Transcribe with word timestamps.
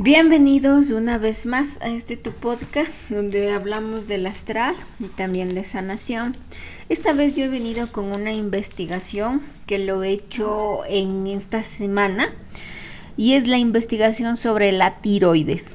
Bienvenidos 0.00 0.90
una 0.90 1.18
vez 1.18 1.44
más 1.44 1.82
a 1.82 1.88
este 1.88 2.16
tu 2.16 2.30
podcast 2.30 3.10
donde 3.10 3.50
hablamos 3.50 4.06
del 4.06 4.26
astral 4.26 4.76
y 5.00 5.06
también 5.06 5.56
de 5.56 5.64
sanación. 5.64 6.36
Esta 6.88 7.12
vez 7.14 7.34
yo 7.34 7.42
he 7.42 7.48
venido 7.48 7.90
con 7.90 8.12
una 8.12 8.32
investigación 8.32 9.42
que 9.66 9.80
lo 9.80 10.04
he 10.04 10.10
hecho 10.10 10.84
en 10.86 11.26
esta 11.26 11.64
semana 11.64 12.28
y 13.16 13.32
es 13.32 13.48
la 13.48 13.58
investigación 13.58 14.36
sobre 14.36 14.70
la 14.70 15.00
tiroides, 15.00 15.74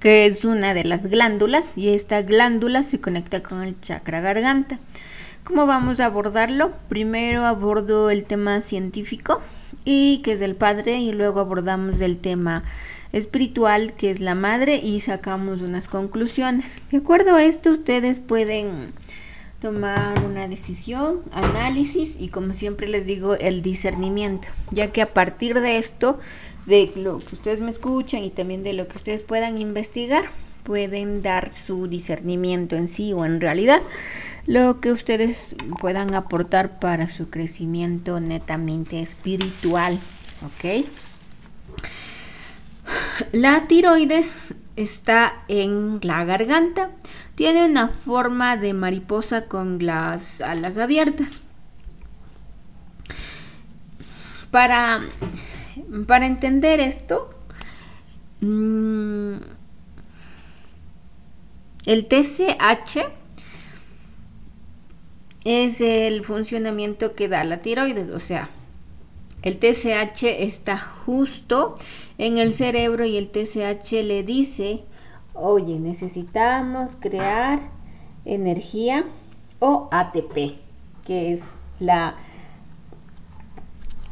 que 0.00 0.24
es 0.24 0.46
una 0.46 0.72
de 0.72 0.84
las 0.84 1.08
glándulas 1.08 1.76
y 1.76 1.90
esta 1.90 2.22
glándula 2.22 2.84
se 2.84 3.02
conecta 3.02 3.42
con 3.42 3.62
el 3.62 3.78
chakra 3.82 4.22
garganta. 4.22 4.78
¿Cómo 5.44 5.66
vamos 5.66 6.00
a 6.00 6.06
abordarlo? 6.06 6.72
Primero 6.88 7.44
abordo 7.44 8.08
el 8.08 8.24
tema 8.24 8.62
científico 8.62 9.42
y 9.90 10.18
que 10.18 10.32
es 10.32 10.42
el 10.42 10.54
padre 10.54 10.98
y 10.98 11.12
luego 11.12 11.40
abordamos 11.40 12.02
el 12.02 12.18
tema 12.18 12.62
espiritual 13.12 13.94
que 13.94 14.10
es 14.10 14.20
la 14.20 14.34
madre 14.34 14.76
y 14.76 15.00
sacamos 15.00 15.62
unas 15.62 15.88
conclusiones. 15.88 16.82
De 16.90 16.98
acuerdo 16.98 17.36
a 17.36 17.42
esto 17.42 17.70
ustedes 17.70 18.18
pueden 18.18 18.92
tomar 19.62 20.22
una 20.26 20.46
decisión, 20.46 21.22
análisis 21.32 22.16
y 22.18 22.28
como 22.28 22.52
siempre 22.52 22.86
les 22.86 23.06
digo 23.06 23.34
el 23.36 23.62
discernimiento, 23.62 24.48
ya 24.72 24.92
que 24.92 25.00
a 25.00 25.14
partir 25.14 25.58
de 25.58 25.78
esto, 25.78 26.20
de 26.66 26.92
lo 26.94 27.20
que 27.20 27.34
ustedes 27.34 27.62
me 27.62 27.70
escuchan 27.70 28.22
y 28.22 28.28
también 28.28 28.62
de 28.62 28.74
lo 28.74 28.88
que 28.88 28.98
ustedes 28.98 29.22
puedan 29.22 29.56
investigar, 29.56 30.26
pueden 30.64 31.22
dar 31.22 31.50
su 31.50 31.88
discernimiento 31.88 32.76
en 32.76 32.88
sí 32.88 33.14
o 33.14 33.24
en 33.24 33.40
realidad 33.40 33.80
lo 34.48 34.80
que 34.80 34.90
ustedes 34.90 35.54
puedan 35.78 36.14
aportar 36.14 36.80
para 36.80 37.06
su 37.06 37.28
crecimiento 37.28 38.18
netamente 38.18 39.02
espiritual. 39.02 40.00
¿Ok? 40.42 40.86
La 43.32 43.66
tiroides 43.68 44.54
está 44.74 45.44
en 45.48 46.00
la 46.02 46.24
garganta. 46.24 46.92
Tiene 47.34 47.66
una 47.66 47.88
forma 47.88 48.56
de 48.56 48.72
mariposa 48.72 49.44
con 49.44 49.84
las 49.84 50.40
alas 50.40 50.78
abiertas. 50.78 51.42
Para, 54.50 55.02
para 56.06 56.24
entender 56.24 56.80
esto, 56.80 57.28
mm, 58.40 59.34
el 61.84 62.06
TCH 62.06 63.17
es 65.48 65.80
el 65.80 66.26
funcionamiento 66.26 67.14
que 67.14 67.26
da 67.26 67.42
la 67.42 67.62
tiroides, 67.62 68.10
o 68.10 68.18
sea, 68.18 68.50
el 69.40 69.58
TSH 69.58 70.24
está 70.24 70.76
justo 70.76 71.74
en 72.18 72.36
el 72.36 72.52
cerebro 72.52 73.06
y 73.06 73.16
el 73.16 73.30
TSH 73.30 73.92
le 74.04 74.24
dice, 74.24 74.82
oye, 75.32 75.78
necesitamos 75.78 76.92
crear 77.00 77.60
energía 78.26 79.06
o 79.58 79.88
ATP, 79.90 80.58
que 81.06 81.32
es 81.32 81.44
la 81.80 82.16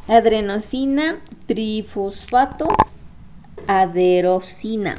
adrenosina 0.08 1.20
trifosfato 1.44 2.66
aderosina. 3.66 4.96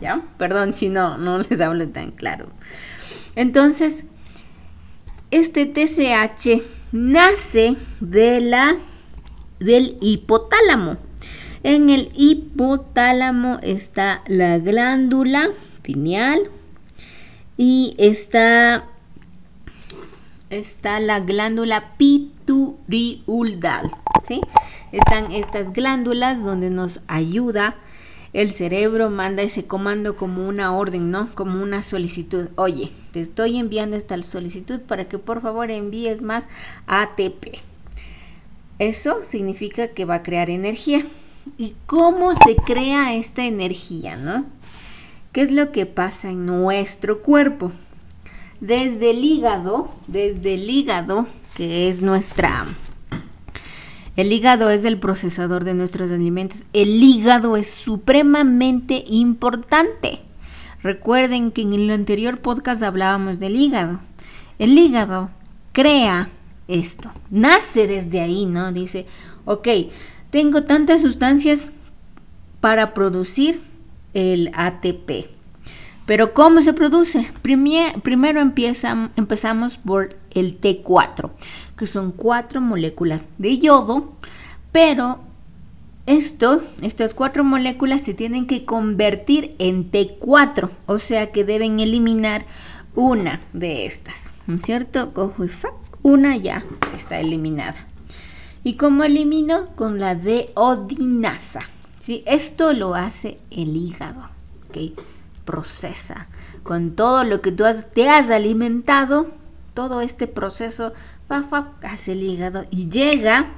¿Ya? 0.00 0.20
Perdón 0.36 0.74
si 0.74 0.88
no, 0.88 1.16
no 1.16 1.38
les 1.38 1.60
hablo 1.60 1.88
tan 1.90 2.10
claro. 2.10 2.48
Entonces, 3.36 4.04
este 5.30 5.66
TSH 5.66 6.62
nace 6.92 7.76
de 8.00 8.40
la, 8.40 8.76
del 9.58 9.96
hipotálamo. 10.00 10.96
En 11.62 11.90
el 11.90 12.10
hipotálamo 12.14 13.58
está 13.62 14.22
la 14.26 14.58
glándula 14.58 15.50
pineal 15.82 16.50
y 17.56 17.94
está, 17.98 18.84
está 20.50 21.00
la 21.00 21.20
glándula 21.20 21.96
pituriuldal. 21.96 23.90
¿sí? 24.22 24.40
Están 24.92 25.32
estas 25.32 25.72
glándulas 25.72 26.44
donde 26.44 26.70
nos 26.70 27.00
ayuda 27.08 27.74
el 28.32 28.52
cerebro 28.52 29.10
manda 29.10 29.42
ese 29.42 29.66
comando 29.66 30.16
como 30.16 30.46
una 30.46 30.74
orden, 30.76 31.10
¿no? 31.10 31.28
Como 31.34 31.62
una 31.62 31.82
solicitud. 31.82 32.48
Oye, 32.56 32.90
te 33.12 33.20
estoy 33.20 33.58
enviando 33.58 33.96
esta 33.96 34.22
solicitud 34.22 34.80
para 34.80 35.08
que 35.08 35.18
por 35.18 35.40
favor 35.40 35.70
envíes 35.70 36.22
más 36.22 36.44
ATP. 36.86 37.58
Eso 38.78 39.20
significa 39.24 39.88
que 39.88 40.04
va 40.04 40.16
a 40.16 40.22
crear 40.22 40.50
energía. 40.50 41.04
¿Y 41.56 41.74
cómo 41.86 42.34
se 42.34 42.56
crea 42.56 43.14
esta 43.14 43.44
energía, 43.44 44.16
no? 44.16 44.44
¿Qué 45.32 45.42
es 45.42 45.50
lo 45.50 45.70
que 45.70 45.86
pasa 45.86 46.30
en 46.30 46.44
nuestro 46.44 47.22
cuerpo? 47.22 47.72
Desde 48.60 49.10
el 49.10 49.24
hígado, 49.24 49.90
desde 50.06 50.54
el 50.54 50.68
hígado, 50.68 51.26
que 51.54 51.88
es 51.88 52.02
nuestra 52.02 52.64
el 54.16 54.32
hígado 54.32 54.70
es 54.70 54.84
el 54.84 54.98
procesador 54.98 55.64
de 55.64 55.74
nuestros 55.74 56.10
alimentos. 56.10 56.62
El 56.72 57.02
hígado 57.02 57.56
es 57.56 57.70
supremamente 57.70 59.04
importante. 59.06 60.20
Recuerden 60.82 61.50
que 61.50 61.62
en 61.62 61.74
el 61.74 61.90
anterior 61.90 62.38
podcast 62.38 62.82
hablábamos 62.82 63.38
del 63.38 63.56
hígado. 63.56 64.00
El 64.58 64.78
hígado 64.78 65.30
crea 65.72 66.30
esto, 66.68 67.10
nace 67.30 67.86
desde 67.86 68.20
ahí, 68.20 68.46
¿no? 68.46 68.72
Dice, 68.72 69.06
ok, 69.44 69.68
tengo 70.30 70.64
tantas 70.64 71.02
sustancias 71.02 71.70
para 72.60 72.94
producir 72.94 73.60
el 74.14 74.50
ATP. 74.54 75.35
Pero 76.06 76.32
¿cómo 76.32 76.62
se 76.62 76.72
produce? 76.72 77.30
primero 77.42 78.40
empezamos 78.40 79.76
por 79.78 80.16
el 80.30 80.60
T4 80.60 81.30
que 81.76 81.86
son 81.86 82.10
cuatro 82.12 82.60
moléculas 82.60 83.26
de 83.38 83.58
yodo, 83.58 84.12
pero 84.72 85.20
esto, 86.06 86.62
estas 86.82 87.14
cuatro 87.14 87.44
moléculas 87.44 88.02
se 88.02 88.14
tienen 88.14 88.46
que 88.46 88.64
convertir 88.64 89.54
en 89.58 89.90
T4, 89.90 90.70
o 90.86 90.98
sea 90.98 91.32
que 91.32 91.44
deben 91.44 91.80
eliminar 91.80 92.46
una 92.94 93.40
de 93.52 93.86
estas, 93.86 94.32
¿no 94.46 94.56
es 94.56 94.62
cierto? 94.62 95.12
Cojo 95.12 95.44
una 96.02 96.36
ya 96.36 96.64
está 96.94 97.20
eliminada. 97.20 97.76
¿Y 98.64 98.74
cómo 98.74 99.04
elimino? 99.04 99.68
Con 99.76 100.00
la 100.00 100.14
deodinasa. 100.14 101.60
¿sí? 101.98 102.24
Esto 102.26 102.72
lo 102.72 102.94
hace 102.94 103.38
el 103.50 103.76
hígado, 103.76 104.28
¿ok? 104.68 104.98
Procesa. 105.46 106.26
Con 106.62 106.94
todo 106.94 107.24
lo 107.24 107.40
que 107.40 107.52
tú 107.52 107.64
te 107.94 108.10
has 108.10 108.28
alimentado, 108.28 109.28
todo 109.72 110.02
este 110.02 110.26
proceso 110.26 110.92
hace 111.82 112.12
el 112.12 112.22
hígado 112.22 112.66
y 112.70 112.90
llega 112.90 113.52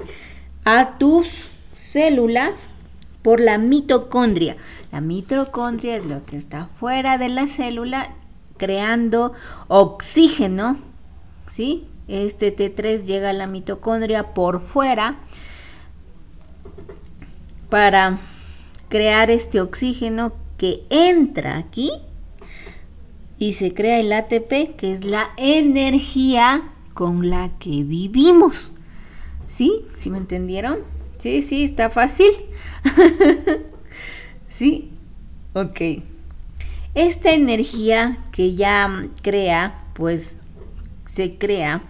a 0.64 0.98
tus 0.98 1.26
células 1.72 2.68
por 3.22 3.40
la 3.40 3.58
mitocondria. 3.58 4.56
La 4.92 5.00
mitocondria 5.00 5.96
es 5.96 6.04
lo 6.04 6.24
que 6.24 6.36
está 6.36 6.68
fuera 6.78 7.18
de 7.18 7.28
la 7.28 7.46
célula 7.46 8.10
creando 8.56 9.32
oxígeno, 9.68 10.76
¿sí? 11.46 11.86
Este 12.06 12.54
T3 12.54 13.04
llega 13.04 13.30
a 13.30 13.34
la 13.34 13.46
mitocondria 13.46 14.34
por 14.34 14.60
fuera 14.60 15.16
para 17.68 18.18
crear 18.88 19.30
este 19.30 19.60
oxígeno 19.60 20.32
que 20.58 20.82
entra 20.90 21.56
aquí 21.56 21.90
y 23.38 23.54
se 23.54 23.72
crea 23.72 24.00
el 24.00 24.12
ATP, 24.12 24.76
que 24.76 24.92
es 24.92 25.04
la 25.04 25.30
energía 25.36 26.70
con 26.92 27.30
la 27.30 27.52
que 27.58 27.84
vivimos. 27.84 28.72
¿Sí? 29.46 29.84
¿Sí 29.96 30.10
me 30.10 30.18
entendieron? 30.18 30.80
Sí, 31.18 31.42
sí, 31.42 31.64
está 31.64 31.88
fácil. 31.88 32.30
¿Sí? 34.50 34.90
Ok. 35.54 35.80
Esta 36.94 37.32
energía 37.32 38.18
que 38.32 38.54
ya 38.54 39.08
crea, 39.22 39.84
pues 39.94 40.36
se 41.06 41.38
crea 41.38 41.82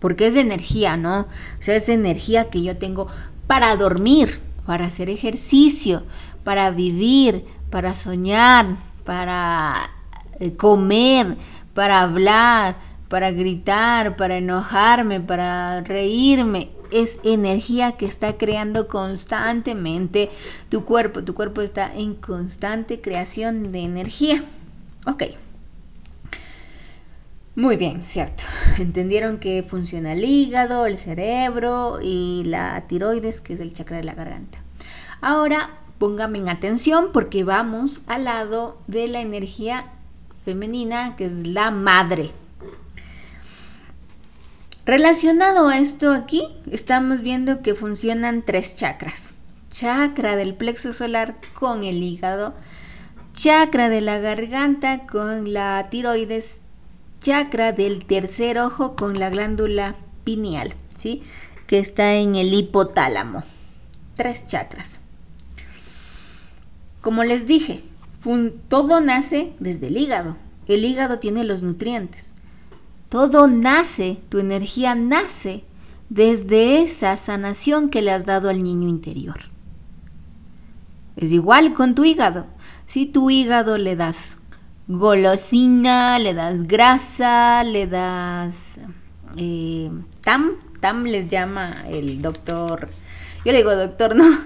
porque 0.00 0.26
es 0.26 0.36
energía, 0.36 0.96
¿no? 0.96 1.20
O 1.20 1.26
sea, 1.62 1.76
es 1.76 1.88
energía 1.88 2.50
que 2.50 2.62
yo 2.62 2.76
tengo 2.76 3.06
para 3.46 3.74
dormir, 3.76 4.40
para 4.66 4.86
hacer 4.86 5.08
ejercicio, 5.08 6.04
para 6.44 6.70
vivir, 6.70 7.44
para 7.70 7.94
soñar, 7.94 8.76
para 9.04 9.90
eh, 10.40 10.54
comer, 10.54 11.36
para 11.74 12.02
hablar, 12.02 12.76
para 13.08 13.30
gritar, 13.30 14.16
para 14.16 14.38
enojarme, 14.38 15.20
para 15.20 15.80
reírme. 15.80 16.70
Es 16.90 17.18
energía 17.24 17.92
que 17.92 18.06
está 18.06 18.36
creando 18.36 18.86
constantemente 18.88 20.30
tu 20.68 20.84
cuerpo. 20.84 21.22
Tu 21.22 21.34
cuerpo 21.34 21.60
está 21.60 21.92
en 21.94 22.14
constante 22.14 23.00
creación 23.00 23.72
de 23.72 23.80
energía. 23.80 24.44
Ok. 25.06 25.24
Muy 27.56 27.76
bien, 27.76 28.02
cierto. 28.02 28.44
Entendieron 28.78 29.38
que 29.38 29.62
funciona 29.62 30.12
el 30.12 30.24
hígado, 30.24 30.86
el 30.86 30.98
cerebro 30.98 32.00
y 32.02 32.44
la 32.44 32.84
tiroides, 32.86 33.40
que 33.40 33.54
es 33.54 33.60
el 33.60 33.72
chakra 33.72 33.96
de 33.96 34.04
la 34.04 34.14
garganta. 34.14 34.58
Ahora 35.20 35.70
póngame 35.98 36.38
en 36.38 36.48
atención 36.48 37.10
porque 37.12 37.44
vamos 37.44 38.00
al 38.06 38.24
lado 38.24 38.78
de 38.86 39.08
la 39.08 39.20
energía 39.20 39.86
femenina, 40.44 41.16
que 41.16 41.26
es 41.26 41.46
la 41.46 41.70
madre. 41.70 42.30
Relacionado 44.86 45.68
a 45.68 45.78
esto 45.78 46.12
aquí, 46.12 46.46
estamos 46.70 47.20
viendo 47.20 47.60
que 47.60 47.74
funcionan 47.74 48.42
tres 48.42 48.76
chakras. 48.76 49.34
Chakra 49.72 50.36
del 50.36 50.54
plexo 50.54 50.92
solar 50.92 51.34
con 51.54 51.82
el 51.82 52.02
hígado, 52.02 52.54
chakra 53.34 53.88
de 53.88 54.00
la 54.00 54.18
garganta 54.18 55.06
con 55.06 55.52
la 55.52 55.88
tiroides, 55.90 56.60
chakra 57.20 57.72
del 57.72 58.06
tercer 58.06 58.58
ojo 58.58 58.94
con 58.94 59.18
la 59.18 59.28
glándula 59.28 59.96
pineal, 60.22 60.74
¿sí? 60.96 61.22
Que 61.66 61.80
está 61.80 62.14
en 62.14 62.36
el 62.36 62.54
hipotálamo. 62.54 63.42
Tres 64.14 64.46
chakras. 64.46 65.00
Como 67.06 67.22
les 67.22 67.46
dije, 67.46 67.84
todo 68.66 69.00
nace 69.00 69.52
desde 69.60 69.86
el 69.86 69.96
hígado. 69.96 70.36
El 70.66 70.84
hígado 70.84 71.20
tiene 71.20 71.44
los 71.44 71.62
nutrientes. 71.62 72.32
Todo 73.08 73.46
nace, 73.46 74.18
tu 74.28 74.40
energía 74.40 74.96
nace 74.96 75.62
desde 76.08 76.82
esa 76.82 77.16
sanación 77.16 77.90
que 77.90 78.02
le 78.02 78.10
has 78.10 78.26
dado 78.26 78.48
al 78.48 78.64
niño 78.64 78.88
interior. 78.88 79.38
Es 81.14 81.32
igual 81.32 81.74
con 81.74 81.94
tu 81.94 82.04
hígado. 82.04 82.46
Si 82.86 83.06
tu 83.06 83.30
hígado 83.30 83.78
le 83.78 83.94
das 83.94 84.38
golosina, 84.88 86.18
le 86.18 86.34
das 86.34 86.64
grasa, 86.64 87.62
le 87.62 87.86
das 87.86 88.80
eh, 89.36 89.92
tam, 90.22 90.54
tam 90.80 91.04
les 91.04 91.28
llama 91.28 91.84
el 91.88 92.20
doctor, 92.20 92.88
yo 93.44 93.52
le 93.52 93.58
digo 93.58 93.76
doctor, 93.76 94.16
no, 94.16 94.40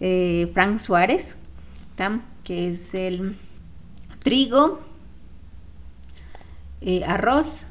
eh, 0.00 0.50
Frank 0.54 0.78
Suárez, 0.78 1.36
tam, 1.98 2.22
que 2.44 2.68
es 2.68 2.94
el 2.94 3.36
trigo, 4.22 4.80
eh, 6.80 7.04
arroz, 7.04 7.66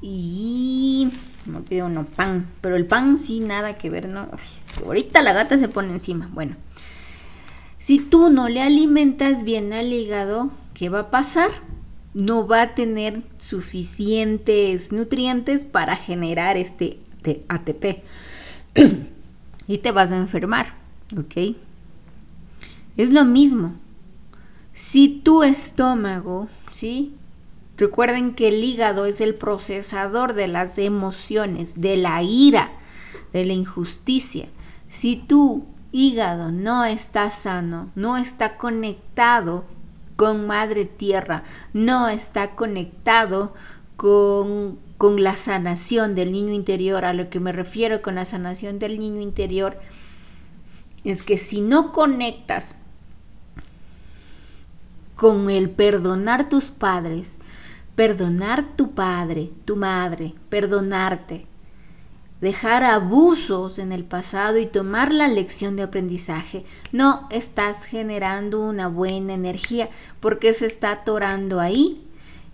y 0.00 1.12
me 1.44 1.58
olvidé 1.58 1.82
uno, 1.82 2.06
pan. 2.06 2.48
Pero 2.62 2.76
el 2.76 2.86
pan 2.86 3.18
sí, 3.18 3.40
nada 3.40 3.76
que 3.76 3.90
ver, 3.90 4.08
¿no? 4.08 4.28
ahorita 4.84 5.20
la 5.20 5.34
gata 5.34 5.58
se 5.58 5.68
pone 5.68 5.92
encima. 5.92 6.30
Bueno, 6.32 6.56
si 7.78 7.98
tú 7.98 8.30
no 8.30 8.48
le 8.48 8.62
alimentas 8.62 9.44
bien 9.44 9.74
al 9.74 9.92
hígado, 9.92 10.50
¿qué 10.72 10.88
va 10.88 11.00
a 11.00 11.10
pasar? 11.10 11.50
No 12.14 12.46
va 12.46 12.62
a 12.62 12.74
tener 12.74 13.22
suficientes 13.38 14.92
nutrientes 14.92 15.66
para 15.66 15.94
generar 15.96 16.56
este 16.56 16.98
ATP. 17.48 18.02
y 19.66 19.78
te 19.78 19.92
vas 19.92 20.10
a 20.10 20.16
enfermar, 20.16 20.72
¿ok? 21.16 21.54
Es 22.96 23.10
lo 23.10 23.24
mismo. 23.24 23.74
Si 24.72 25.08
tu 25.08 25.42
estómago, 25.42 26.48
¿sí? 26.70 27.14
Recuerden 27.76 28.34
que 28.34 28.48
el 28.48 28.62
hígado 28.62 29.06
es 29.06 29.20
el 29.20 29.34
procesador 29.34 30.34
de 30.34 30.48
las 30.48 30.76
emociones, 30.76 31.80
de 31.80 31.96
la 31.96 32.22
ira, 32.22 32.72
de 33.32 33.44
la 33.44 33.54
injusticia. 33.54 34.48
Si 34.88 35.16
tu 35.16 35.64
hígado 35.92 36.52
no 36.52 36.84
está 36.84 37.30
sano, 37.30 37.90
no 37.94 38.16
está 38.16 38.56
conectado 38.58 39.64
con 40.16 40.46
Madre 40.46 40.84
Tierra, 40.84 41.44
no 41.72 42.08
está 42.08 42.54
conectado 42.54 43.54
con, 43.96 44.78
con, 44.98 45.22
la 45.22 45.38
sanación 45.38 46.14
del 46.14 46.32
niño 46.32 46.52
interior, 46.52 47.06
a 47.06 47.14
lo 47.14 47.30
que 47.30 47.40
me 47.40 47.52
refiero 47.52 48.02
con 48.02 48.16
la 48.16 48.26
sanación 48.26 48.78
del 48.78 48.98
niño 48.98 49.22
interior, 49.22 49.78
es 51.04 51.22
que 51.22 51.38
si 51.38 51.62
no 51.62 51.92
conectas 51.92 52.74
con 55.20 55.50
el 55.50 55.68
perdonar 55.68 56.48
tus 56.48 56.70
padres, 56.70 57.38
perdonar 57.94 58.74
tu 58.74 58.92
padre, 58.92 59.50
tu 59.66 59.76
madre, 59.76 60.32
perdonarte, 60.48 61.44
dejar 62.40 62.84
abusos 62.84 63.78
en 63.78 63.92
el 63.92 64.04
pasado 64.04 64.56
y 64.56 64.64
tomar 64.64 65.12
la 65.12 65.28
lección 65.28 65.76
de 65.76 65.82
aprendizaje, 65.82 66.64
no 66.90 67.28
estás 67.28 67.84
generando 67.84 68.62
una 68.62 68.88
buena 68.88 69.34
energía 69.34 69.90
porque 70.20 70.54
se 70.54 70.64
está 70.64 70.92
atorando 70.92 71.60
ahí 71.60 72.02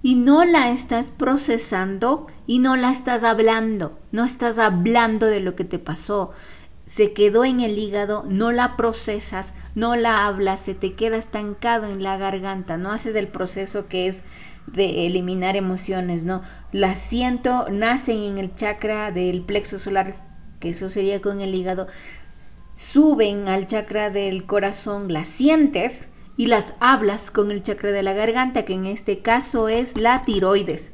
y 0.03 0.17
no 0.17 0.45
la 0.45 0.71
estás 0.71 1.13
procesando 1.13 2.27
y 2.49 2.59
no 2.59 2.75
la 2.75 2.91
estás 2.91 3.23
hablando, 3.23 3.97
no 4.11 4.25
estás 4.25 4.59
hablando 4.59 5.27
de 5.27 5.39
lo 5.39 5.55
que 5.55 5.65
te 5.65 5.79
pasó. 5.79 6.33
Se 6.87 7.13
quedó 7.13 7.45
en 7.45 7.61
el 7.61 7.79
hígado, 7.79 8.25
no 8.29 8.53
la 8.53 8.77
procesas, 8.77 9.55
no 9.75 9.97
la 9.97 10.27
hablas, 10.27 10.61
se 10.61 10.75
te 10.75 10.95
queda 10.95 11.17
estancado 11.17 11.87
en 11.87 12.03
la 12.03 12.17
garganta, 12.17 12.77
no 12.77 12.93
haces 12.93 13.17
el 13.17 13.29
proceso 13.29 13.89
que 13.89 14.07
es 14.07 14.23
de 14.67 15.07
eliminar 15.07 15.57
emociones, 15.57 16.25
¿no? 16.25 16.43
Las 16.73 16.99
siento, 16.99 17.69
nacen 17.71 18.19
en 18.23 18.39
el 18.39 18.55
chakra 18.55 19.11
del 19.11 19.43
plexo 19.43 19.79
solar, 19.79 20.17
que 20.61 20.71
eso 20.71 20.89
sería 20.89 21.21
con 21.21 21.41
el 21.41 21.55
hígado, 21.55 21.89
suben 22.77 23.49
al 23.49 23.67
chakra 23.67 24.11
del 24.11 24.47
corazón, 24.47 25.13
las 25.13 25.29
sientes 25.29 26.09
y 26.37 26.47
las 26.47 26.75
hablas 26.79 27.31
con 27.31 27.51
el 27.51 27.63
chakra 27.63 27.91
de 27.91 28.03
la 28.03 28.13
garganta, 28.13 28.65
que 28.65 28.75
en 28.75 28.87
este 28.87 29.21
caso 29.21 29.69
es 29.69 29.99
la 29.99 30.25
tiroides. 30.25 30.93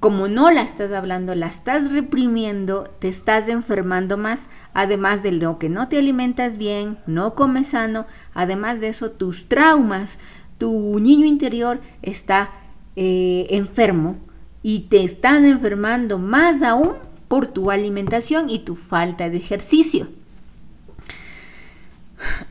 Como 0.00 0.28
no 0.28 0.50
la 0.50 0.62
estás 0.62 0.92
hablando, 0.92 1.34
la 1.34 1.46
estás 1.46 1.92
reprimiendo, 1.92 2.84
te 3.00 3.08
estás 3.08 3.48
enfermando 3.48 4.16
más, 4.16 4.48
además 4.72 5.22
de 5.22 5.30
lo 5.30 5.58
que 5.58 5.68
no 5.68 5.88
te 5.88 5.98
alimentas 5.98 6.56
bien, 6.56 6.96
no 7.06 7.34
comes 7.34 7.68
sano, 7.68 8.06
además 8.32 8.80
de 8.80 8.88
eso 8.88 9.10
tus 9.10 9.46
traumas, 9.46 10.18
tu 10.56 10.98
niño 11.00 11.26
interior 11.26 11.80
está 12.00 12.50
eh, 12.96 13.46
enfermo 13.50 14.16
y 14.62 14.80
te 14.88 15.04
están 15.04 15.44
enfermando 15.44 16.18
más 16.18 16.62
aún 16.62 16.94
por 17.28 17.46
tu 17.46 17.70
alimentación 17.70 18.48
y 18.48 18.60
tu 18.60 18.76
falta 18.76 19.28
de 19.28 19.36
ejercicio. 19.36 20.08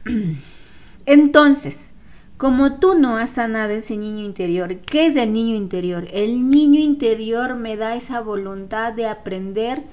Entonces, 1.08 1.94
como 2.40 2.80
tú 2.80 2.96
no 2.96 3.18
has 3.18 3.32
sanado 3.32 3.74
ese 3.74 3.98
niño 3.98 4.24
interior, 4.24 4.78
¿qué 4.78 5.08
es 5.08 5.18
el 5.18 5.34
niño 5.34 5.58
interior? 5.58 6.08
El 6.14 6.50
niño 6.50 6.80
interior 6.80 7.56
me 7.56 7.76
da 7.76 7.98
esa 7.98 8.22
voluntad 8.22 8.94
de 8.94 9.08
aprender 9.08 9.84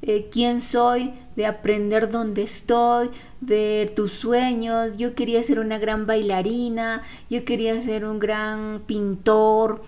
eh, 0.00 0.28
quién 0.30 0.60
soy, 0.60 1.12
de 1.34 1.44
aprender 1.44 2.08
dónde 2.08 2.42
estoy, 2.42 3.10
de 3.40 3.92
tus 3.96 4.12
sueños. 4.12 4.96
Yo 4.96 5.16
quería 5.16 5.42
ser 5.42 5.58
una 5.58 5.78
gran 5.78 6.06
bailarina, 6.06 7.02
yo 7.28 7.44
quería 7.44 7.80
ser 7.80 8.04
un 8.04 8.20
gran 8.20 8.82
pintor, 8.86 9.82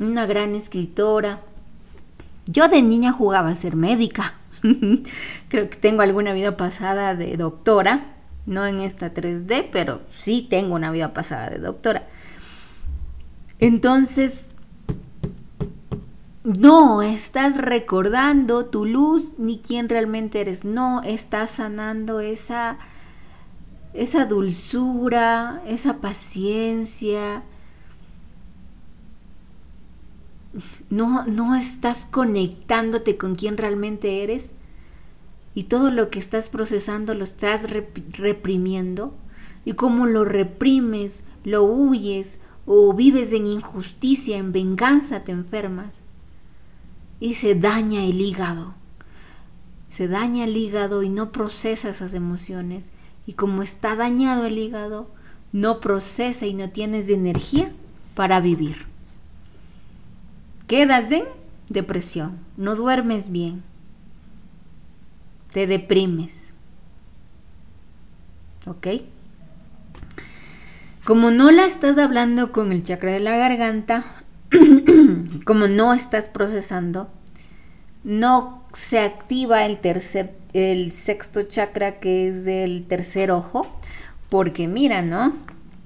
una 0.00 0.24
gran 0.24 0.54
escritora. 0.54 1.42
Yo 2.46 2.66
de 2.68 2.80
niña 2.80 3.12
jugaba 3.12 3.50
a 3.50 3.56
ser 3.56 3.76
médica. 3.76 4.36
Creo 5.50 5.68
que 5.68 5.76
tengo 5.76 6.00
alguna 6.00 6.32
vida 6.32 6.56
pasada 6.56 7.14
de 7.14 7.36
doctora, 7.36 8.15
no 8.46 8.64
en 8.66 8.80
esta 8.80 9.12
3D, 9.12 9.68
pero 9.70 10.00
sí 10.16 10.46
tengo 10.48 10.74
una 10.74 10.90
vida 10.90 11.12
pasada 11.12 11.50
de 11.50 11.58
doctora. 11.58 12.06
Entonces, 13.58 14.50
no 16.44 17.02
estás 17.02 17.58
recordando 17.58 18.66
tu 18.66 18.84
luz 18.86 19.34
ni 19.36 19.58
quién 19.58 19.88
realmente 19.88 20.40
eres. 20.40 20.64
No 20.64 21.02
estás 21.02 21.50
sanando 21.50 22.20
esa, 22.20 22.78
esa 23.94 24.26
dulzura, 24.26 25.60
esa 25.66 25.98
paciencia. 25.98 27.42
No, 30.88 31.26
no 31.26 31.56
estás 31.56 32.06
conectándote 32.06 33.16
con 33.16 33.34
quién 33.34 33.56
realmente 33.56 34.22
eres. 34.22 34.50
Y 35.56 35.64
todo 35.64 35.90
lo 35.90 36.10
que 36.10 36.20
estás 36.20 36.50
procesando 36.50 37.14
lo 37.14 37.24
estás 37.24 37.66
reprimiendo. 38.12 39.16
Y 39.64 39.72
como 39.72 40.06
lo 40.06 40.24
reprimes, 40.24 41.24
lo 41.42 41.64
huyes 41.64 42.38
o 42.66 42.92
vives 42.92 43.32
en 43.32 43.48
injusticia, 43.48 44.36
en 44.36 44.52
venganza, 44.52 45.24
te 45.24 45.32
enfermas 45.32 46.02
y 47.20 47.34
se 47.34 47.54
daña 47.54 48.04
el 48.04 48.20
hígado. 48.20 48.74
Se 49.88 50.08
daña 50.08 50.44
el 50.44 50.56
hígado 50.56 51.02
y 51.02 51.08
no 51.08 51.32
procesa 51.32 51.88
esas 51.88 52.12
emociones. 52.14 52.90
Y 53.26 53.32
como 53.32 53.62
está 53.62 53.96
dañado 53.96 54.44
el 54.44 54.58
hígado, 54.58 55.08
no 55.52 55.80
procesa 55.80 56.46
y 56.46 56.54
no 56.54 56.70
tienes 56.70 57.08
energía 57.08 57.72
para 58.14 58.40
vivir. 58.40 58.86
Quedas 60.66 61.10
en 61.12 61.24
depresión, 61.68 62.38
no 62.56 62.74
duermes 62.74 63.30
bien, 63.30 63.62
te 65.56 65.66
deprimes. 65.66 66.52
¿Ok? 68.66 68.88
Como 71.02 71.30
no 71.30 71.50
la 71.50 71.64
estás 71.64 71.96
hablando 71.96 72.52
con 72.52 72.72
el 72.72 72.82
chakra 72.82 73.12
de 73.12 73.20
la 73.20 73.38
garganta, 73.38 74.04
como 75.46 75.66
no 75.66 75.94
estás 75.94 76.28
procesando, 76.28 77.08
no 78.04 78.66
se 78.74 78.98
activa 78.98 79.64
el 79.64 79.78
tercer, 79.78 80.34
el 80.52 80.92
sexto 80.92 81.44
chakra 81.44 82.00
que 82.00 82.28
es 82.28 82.46
el 82.46 82.84
tercer 82.86 83.30
ojo, 83.30 83.80
Porque 84.28 84.68
mira, 84.68 85.00
¿no? 85.00 85.32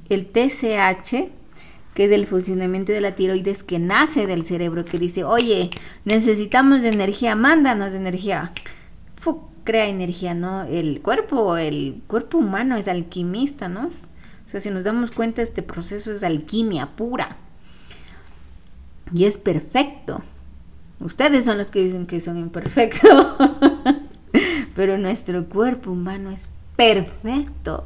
El 0.09 0.27
TSH, 0.27 1.31
que 1.95 2.05
es 2.07 2.11
el 2.11 2.27
funcionamiento 2.27 2.91
de 2.91 3.03
la 3.03 3.15
tiroides 3.15 3.63
que 3.63 3.79
nace 3.79 4.27
del 4.27 4.45
cerebro, 4.45 4.85
que 4.85 4.99
dice, 4.99 5.23
oye, 5.23 5.71
necesitamos 6.05 6.83
de 6.83 6.89
energía, 6.89 7.37
mándanos 7.37 7.95
energía. 7.95 8.53
Crea 9.71 9.87
energía, 9.87 10.35
¿no? 10.35 10.65
El 10.65 11.01
cuerpo, 11.01 11.57
el 11.57 12.03
cuerpo 12.09 12.39
humano 12.39 12.77
es 12.77 12.89
alquimista, 12.89 13.69
¿no? 13.69 13.87
O 13.87 14.51
sea, 14.51 14.59
si 14.59 14.69
nos 14.69 14.83
damos 14.83 15.13
cuenta, 15.13 15.43
este 15.43 15.63
proceso 15.63 16.11
es 16.11 16.25
alquimia 16.25 16.97
pura. 16.97 17.37
Y 19.15 19.27
es 19.27 19.39
perfecto. 19.39 20.23
Ustedes 20.99 21.45
son 21.45 21.57
los 21.57 21.71
que 21.71 21.85
dicen 21.85 22.09
que 22.09 22.19
son 22.19 22.37
imperfectos. 22.37 23.37
Pero 24.75 24.99
nuestro 24.99 25.45
cuerpo 25.45 25.93
humano 25.93 26.33
es 26.33 26.49
perfecto. 26.75 27.85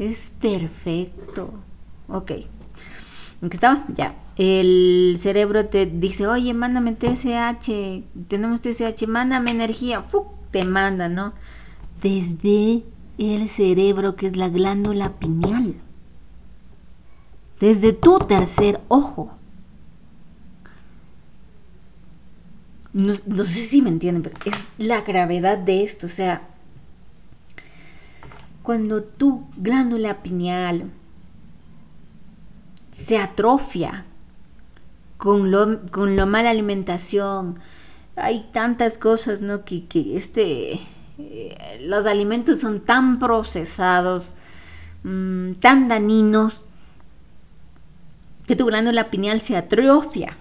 Es 0.00 0.30
perfecto. 0.40 1.54
Ok. 2.08 2.32
¿En 3.42 3.48
qué 3.48 3.56
estaba? 3.56 3.84
Ya. 3.94 4.16
El 4.36 5.14
cerebro 5.20 5.66
te 5.66 5.86
dice, 5.86 6.26
oye, 6.26 6.52
mándame 6.52 6.96
TSH. 6.96 7.70
Tenemos 8.26 8.60
TSH, 8.60 9.06
mándame 9.06 9.52
energía. 9.52 10.04
Te 10.52 10.64
manda, 10.64 11.08
¿no? 11.08 11.32
Desde 12.00 12.84
el 13.18 13.48
cerebro, 13.48 14.14
que 14.14 14.26
es 14.26 14.36
la 14.36 14.48
glándula 14.48 15.14
pineal. 15.18 15.74
Desde 17.58 17.92
tu 17.92 18.18
tercer 18.18 18.80
ojo. 18.88 19.32
No, 22.92 23.12
sé 23.14 23.66
si 23.66 23.80
me 23.80 23.88
entienden, 23.88 24.22
pero 24.22 24.36
es 24.44 24.54
la 24.78 25.00
gravedad 25.00 25.56
de 25.56 25.82
esto. 25.82 26.06
O 26.06 26.10
sea, 26.10 26.42
cuando 28.62 29.02
tu 29.02 29.46
glándula 29.56 30.22
pineal 30.22 30.90
se 32.90 33.16
atrofia 33.16 34.04
con 35.16 35.50
lo, 35.50 35.86
con 35.90 36.16
lo 36.16 36.26
mala 36.26 36.50
alimentación, 36.50 37.58
hay 38.16 38.48
tantas 38.52 38.98
cosas, 38.98 39.42
¿no? 39.42 39.64
Que, 39.64 39.86
que 39.86 40.16
este, 40.16 40.80
eh, 41.18 41.80
los 41.82 42.06
alimentos 42.06 42.60
son 42.60 42.80
tan 42.80 43.18
procesados, 43.18 44.34
mm, 45.04 45.52
tan 45.54 45.88
dañinos, 45.88 46.62
que 48.46 48.56
tu 48.56 48.66
glándula 48.66 49.10
pineal 49.10 49.40
se 49.40 49.56
atrofia. 49.56 50.36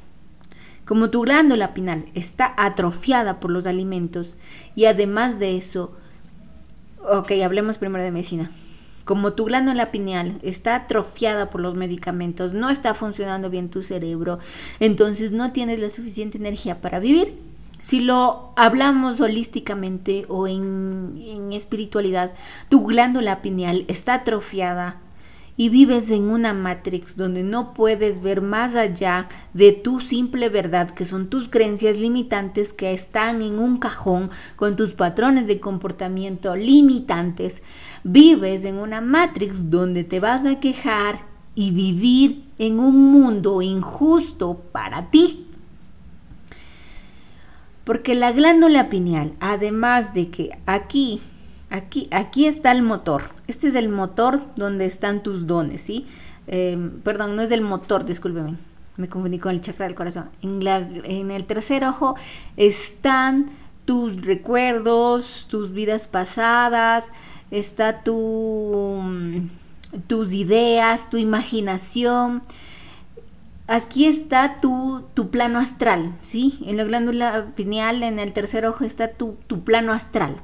Como 0.86 1.10
tu 1.10 1.22
glándula 1.22 1.74
pineal 1.74 2.06
está 2.14 2.54
atrofiada 2.58 3.40
por 3.40 3.52
los 3.52 3.66
alimentos 3.66 4.38
y 4.76 4.86
además 4.86 5.40
de 5.40 5.56
eso, 5.56 5.96
ok, 7.08 7.32
hablemos 7.44 7.78
primero 7.78 8.04
de 8.04 8.12
medicina. 8.12 8.52
Como 9.06 9.34
tu 9.34 9.46
glándula 9.46 9.92
pineal 9.92 10.40
está 10.42 10.76
atrofiada 10.76 11.50
por 11.50 11.62
los 11.62 11.76
medicamentos, 11.76 12.54
no 12.54 12.70
está 12.70 12.94
funcionando 12.94 13.50
bien 13.50 13.70
tu 13.70 13.82
cerebro, 13.84 14.40
entonces 14.80 15.32
no 15.32 15.52
tienes 15.54 15.80
la 15.80 15.90
suficiente 15.90 16.38
energía 16.38 16.82
para 16.82 17.00
vivir. 17.00 17.51
Si 17.82 18.00
lo 18.00 18.54
hablamos 18.56 19.22
holísticamente 19.22 20.26
o 20.28 20.48
en, 20.48 21.22
en 21.24 21.54
espiritualidad, 21.54 22.34
tu 22.70 22.86
glándula 22.86 23.42
pineal 23.42 23.86
está 23.88 24.16
atrofiada 24.16 25.00
y 25.58 25.70
vives 25.70 26.10
en 26.12 26.24
una 26.24 26.54
matrix 26.54 27.16
donde 27.16 27.44
no 27.44 27.74
puedes 27.74 28.22
ver 28.22 28.42
más 28.42 28.76
allá 28.76 29.30
de 29.54 29.72
tu 29.72 30.00
simple 30.00 30.50
verdad, 30.50 30.90
que 30.90 31.06
son 31.06 31.30
tus 31.30 31.50
creencias 31.50 31.98
limitantes 31.98 32.74
que 32.74 32.94
están 32.94 33.42
en 33.42 33.60
un 33.60 33.78
cajón 33.78 34.32
con 34.56 34.76
tus 34.76 34.94
patrones 34.94 35.48
de 35.48 35.60
comportamiento 35.60 36.56
limitantes, 36.56 37.62
vives 38.04 38.66
en 38.66 38.78
una 38.78 39.02
matrix 39.02 39.70
donde 39.70 40.04
te 40.04 40.20
vas 40.20 40.46
a 40.46 40.60
quejar 40.60 41.20
y 41.54 41.72
vivir 41.72 42.46
en 42.58 42.80
un 42.80 43.12
mundo 43.12 43.62
injusto 43.62 44.64
para 44.72 45.12
ti. 45.12 45.51
Porque 47.84 48.16
la 48.16 48.32
glándula 48.32 48.90
pineal, 48.90 49.34
además 49.40 50.14
de 50.14 50.30
que 50.30 50.58
aquí 50.66 51.22
Aquí, 51.72 52.10
aquí 52.12 52.48
está 52.48 52.74
el 52.74 52.82
motor. 52.82 53.30
Este 53.48 53.70
es 53.70 53.76
el 53.76 53.88
motor 53.88 54.44
donde 54.58 54.86
están 54.86 55.24
tus 55.24 55.48
dones, 55.48 55.80
¿sí? 55.80 56.06
Eh, 56.48 56.78
perdón, 57.06 57.38
no 57.38 57.42
es 57.42 57.50
el 57.50 57.62
motor, 57.62 58.04
discúlpeme. 58.04 58.58
Me 58.98 59.08
confundí 59.08 59.40
con 59.40 59.54
el 59.54 59.62
chakra 59.62 59.86
del 59.86 59.96
corazón. 59.96 60.30
En, 60.42 60.62
en 60.68 61.32
el 61.32 61.46
tercer 61.46 61.86
ojo 61.86 62.16
están 62.58 63.52
tus 63.86 64.22
recuerdos, 64.22 65.48
tus 65.50 65.72
vidas 65.72 66.08
pasadas, 66.08 67.10
está 67.52 68.04
tu, 68.04 69.00
mm, 69.02 69.48
tus 70.08 70.34
ideas, 70.34 71.10
tu 71.10 71.16
imaginación. 71.16 72.42
Aquí 73.72 74.06
está 74.06 74.58
tu, 74.60 75.06
tu, 75.14 75.30
plano 75.30 75.58
astral, 75.58 76.18
¿sí? 76.22 76.60
En 76.66 76.76
la 76.76 76.84
glándula 76.84 77.54
pineal, 77.56 78.04
en 78.04 78.20
el 78.20 78.34
tercer 78.34 78.66
ojo, 78.66 78.84
está 78.84 79.14
tu, 79.14 79.38
tu 79.48 79.64
plano 79.64 79.94
astral. 79.94 80.42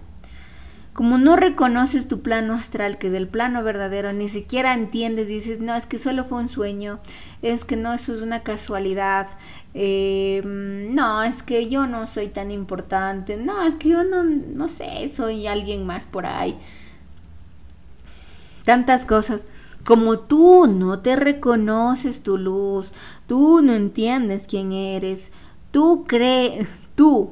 Como 0.94 1.18
no 1.18 1.36
reconoces 1.36 2.08
tu 2.08 2.22
plano 2.22 2.54
astral, 2.54 2.98
que 2.98 3.08
es 3.08 3.14
el 3.14 3.28
plano 3.28 3.64
verdadero, 3.64 4.14
ni 4.14 4.30
siquiera 4.30 4.74
entiendes, 4.74 5.28
dices, 5.28 5.60
no, 5.60 5.76
es 5.76 5.86
que 5.86 5.98
solo 5.98 6.24
fue 6.24 6.38
un 6.38 6.48
sueño, 6.48 7.00
es 7.42 7.66
que 7.66 7.76
no, 7.76 7.94
eso 7.94 8.16
es 8.16 8.22
una 8.22 8.44
casualidad, 8.44 9.28
eh, 9.74 10.42
no, 10.46 11.22
es 11.22 11.44
que 11.44 11.68
yo 11.68 11.86
no 11.86 12.08
soy 12.08 12.30
tan 12.30 12.50
importante, 12.50 13.36
no, 13.36 13.62
es 13.68 13.76
que 13.76 13.90
yo 13.90 14.06
no, 14.06 14.24
no 14.24 14.70
sé, 14.70 15.10
soy 15.10 15.48
alguien 15.48 15.86
más 15.86 16.06
por 16.06 16.26
ahí. 16.26 16.58
Tantas 18.64 19.04
cosas. 19.04 19.48
Como 19.88 20.20
tú 20.20 20.68
no 20.68 21.00
te 21.00 21.16
reconoces 21.16 22.22
tu 22.22 22.38
luz, 22.38 22.92
tú 23.28 23.62
no 23.62 23.74
entiendes 23.74 24.48
quién 24.48 24.72
eres, 24.72 25.32
tú 25.72 26.06
crees, 26.08 26.68
tú 26.96 27.32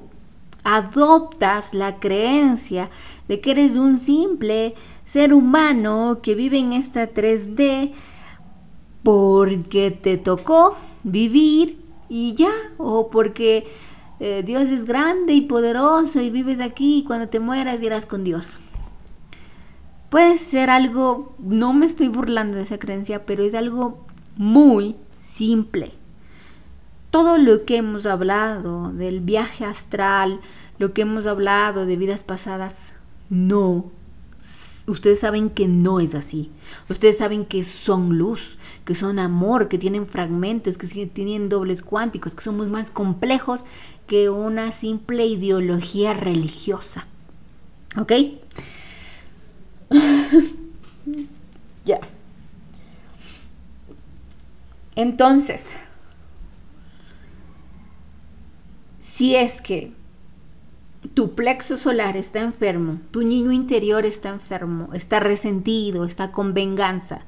adoptas 0.64 1.74
la 1.74 2.00
creencia 2.00 2.90
de 3.28 3.40
que 3.40 3.52
eres 3.52 3.76
un 3.76 3.98
simple 4.00 4.76
ser 5.06 5.34
humano 5.34 6.20
que 6.22 6.36
vive 6.36 6.58
en 6.58 6.74
esta 6.74 7.14
3D 7.14 7.94
porque 9.04 9.92
te 9.92 10.18
tocó 10.18 10.76
vivir 11.04 11.80
y 12.10 12.34
ya, 12.34 12.52
o 12.78 13.10
porque 13.10 13.68
eh, 14.20 14.44
Dios 14.46 14.70
es 14.70 14.86
grande 14.86 15.34
y 15.34 15.42
poderoso 15.42 16.22
y 16.22 16.30
vives 16.30 16.60
aquí 16.60 17.00
y 17.00 17.04
cuando 17.04 17.30
te 17.30 17.40
mueras 17.40 17.82
irás 17.82 18.06
con 18.06 18.24
Dios. 18.24 18.58
Puede 20.10 20.38
ser 20.38 20.70
algo, 20.70 21.36
no 21.40 21.74
me 21.74 21.86
estoy 21.86 22.08
burlando 22.08 22.58
de 22.58 22.64
esa 22.64 22.80
creencia, 22.80 23.26
pero 23.26 23.44
es 23.44 23.54
algo 23.54 24.06
muy 24.38 24.96
simple. 25.26 25.92
Todo 27.10 27.38
lo 27.38 27.66
que 27.66 27.78
hemos 27.78 28.06
hablado 28.06 28.92
del 28.92 29.22
viaje 29.22 29.66
astral, 29.66 30.42
lo 30.78 30.94
que 30.94 31.02
hemos 31.02 31.28
hablado 31.28 31.86
de 31.86 31.96
vidas 31.96 32.24
pasadas, 32.24 32.94
no. 33.30 33.92
Ustedes 34.88 35.20
saben 35.20 35.50
que 35.50 35.68
no 35.68 36.00
es 36.00 36.14
así. 36.14 36.52
Ustedes 36.90 37.18
saben 37.18 37.46
que 37.46 37.64
son 37.64 38.18
luz, 38.18 38.58
que 38.84 38.94
son 38.94 39.18
amor, 39.18 39.68
que 39.68 39.80
tienen 39.80 40.06
fragmentos, 40.06 40.78
que 40.78 41.06
tienen 41.08 41.50
dobles 41.50 41.82
cuánticos, 41.82 42.36
que 42.36 42.44
somos 42.44 42.68
más 42.68 42.92
complejos 42.92 43.66
que 44.08 44.30
una 44.30 44.72
simple 44.72 45.26
ideología 45.26 46.14
religiosa. 46.14 47.08
¿Ok? 47.98 48.12
Entonces, 54.96 55.78
si 59.00 59.36
es 59.36 59.62
que 59.62 59.94
tu 61.14 61.36
plexo 61.36 61.78
solar 61.78 62.18
está 62.18 62.42
enfermo, 62.42 63.00
tu 63.12 63.22
niño 63.22 63.52
interior 63.52 64.06
está 64.06 64.30
enfermo, 64.30 64.90
está 64.94 65.20
resentido, 65.20 66.06
está 66.06 66.32
con 66.32 66.54
venganza, 66.54 67.22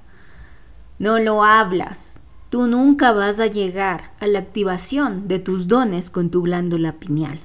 no 0.98 1.20
lo 1.20 1.44
hablas, 1.44 2.20
tú 2.50 2.68
nunca 2.68 3.12
vas 3.12 3.40
a 3.40 3.48
llegar 3.48 4.12
a 4.20 4.28
la 4.28 4.40
activación 4.40 5.28
de 5.28 5.40
tus 5.40 5.68
dones 5.68 6.10
con 6.10 6.30
tu 6.30 6.42
glándula 6.42 6.94
pineal. 6.94 7.40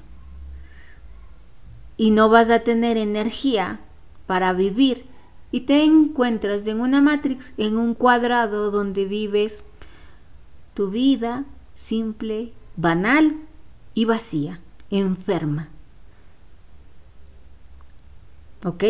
Y 1.97 2.11
no 2.11 2.29
vas 2.29 2.51
a 2.51 2.61
tener 2.61 2.97
energía 2.97 3.81
para 4.27 4.53
vivir 4.53 5.05
y 5.51 5.61
te 5.61 5.85
encuentras 5.85 6.67
en 6.67 6.81
una 6.81 7.03
matrix, 7.03 7.53
en 7.59 7.77
un 7.77 7.95
cuadrado 7.95 8.71
donde 8.71 9.05
vives 9.05 9.65
tu 10.75 10.91
vida 10.91 11.45
simple, 11.75 12.53
banal 12.77 13.37
y 13.95 14.05
vacía, 14.05 14.61
enferma. 14.91 15.69
¿Ok? 18.65 18.85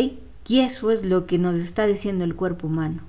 Y 0.47 0.59
eso 0.59 0.91
es 0.91 1.03
lo 1.03 1.25
que 1.25 1.37
nos 1.37 1.55
está 1.55 1.85
diciendo 1.85 2.23
el 2.23 2.35
cuerpo 2.35 2.67
humano. 2.67 3.01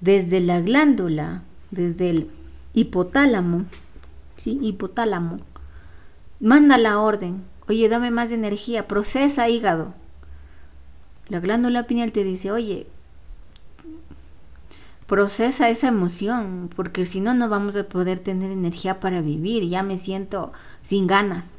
Desde 0.00 0.40
la 0.40 0.60
glándula, 0.60 1.44
desde 1.70 2.10
el 2.10 2.30
hipotálamo, 2.74 3.66
¿sí? 4.36 4.58
Hipotálamo, 4.60 5.38
manda 6.40 6.76
la 6.76 6.98
orden, 6.98 7.44
oye, 7.68 7.88
dame 7.88 8.10
más 8.10 8.32
energía, 8.32 8.88
procesa 8.88 9.48
hígado. 9.48 9.94
La 11.28 11.38
glándula 11.38 11.86
pineal 11.86 12.10
te 12.10 12.24
dice, 12.24 12.50
oye, 12.50 12.88
procesa 15.06 15.68
esa 15.68 15.88
emoción, 15.88 16.70
porque 16.74 17.06
si 17.06 17.20
no, 17.20 17.34
no 17.34 17.48
vamos 17.48 17.76
a 17.76 17.84
poder 17.84 18.20
tener 18.20 18.50
energía 18.50 19.00
para 19.00 19.20
vivir, 19.20 19.68
ya 19.68 19.82
me 19.82 19.96
siento 19.96 20.52
sin 20.82 21.06
ganas. 21.06 21.56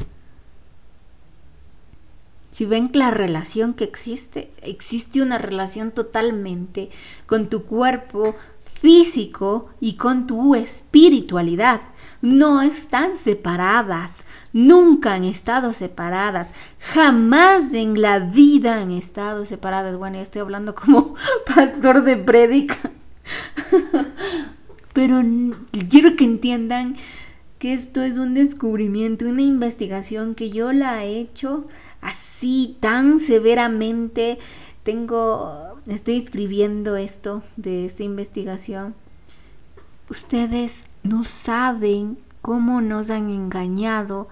Si 2.53 2.65
ven 2.65 2.91
la 2.93 3.09
relación 3.09 3.73
que 3.73 3.83
existe, 3.83 4.51
existe 4.61 5.23
una 5.23 5.39
relación 5.39 5.91
totalmente 5.91 6.91
con 7.25 7.47
tu 7.47 7.63
cuerpo 7.63 8.35
físico 8.83 9.69
y 9.79 9.93
con 9.93 10.27
tu 10.27 10.53
espiritualidad. 10.53 11.81
No 12.21 12.61
están 12.61 13.17
separadas, 13.17 14.23
nunca 14.51 15.13
han 15.13 15.23
estado 15.23 15.73
separadas, 15.73 16.49
jamás 16.79 17.73
en 17.73 17.99
la 17.99 18.19
vida 18.19 18.75
han 18.75 18.91
estado 18.91 19.45
separadas. 19.45 19.97
Bueno, 19.97 20.19
estoy 20.19 20.41
hablando 20.41 20.75
como 20.75 21.15
pastor 21.55 22.03
de 22.03 22.17
prédica. 22.17 22.91
Pero 24.93 25.21
quiero 25.89 26.15
que 26.15 26.23
entiendan 26.23 26.97
que 27.59 27.73
esto 27.73 28.01
es 28.01 28.17
un 28.17 28.33
descubrimiento, 28.33 29.25
una 29.25 29.41
investigación 29.41 30.35
que 30.35 30.49
yo 30.49 30.71
la 30.71 31.05
he 31.05 31.19
hecho 31.19 31.65
así 32.01 32.77
tan 32.79 33.19
severamente. 33.19 34.37
Tengo, 34.83 35.79
estoy 35.87 36.17
escribiendo 36.17 36.97
esto 36.97 37.41
de 37.55 37.85
esta 37.85 38.03
investigación. 38.03 38.95
Ustedes 40.09 40.85
no 41.03 41.23
saben 41.23 42.17
cómo 42.41 42.81
nos 42.81 43.09
han 43.09 43.29
engañado 43.31 44.27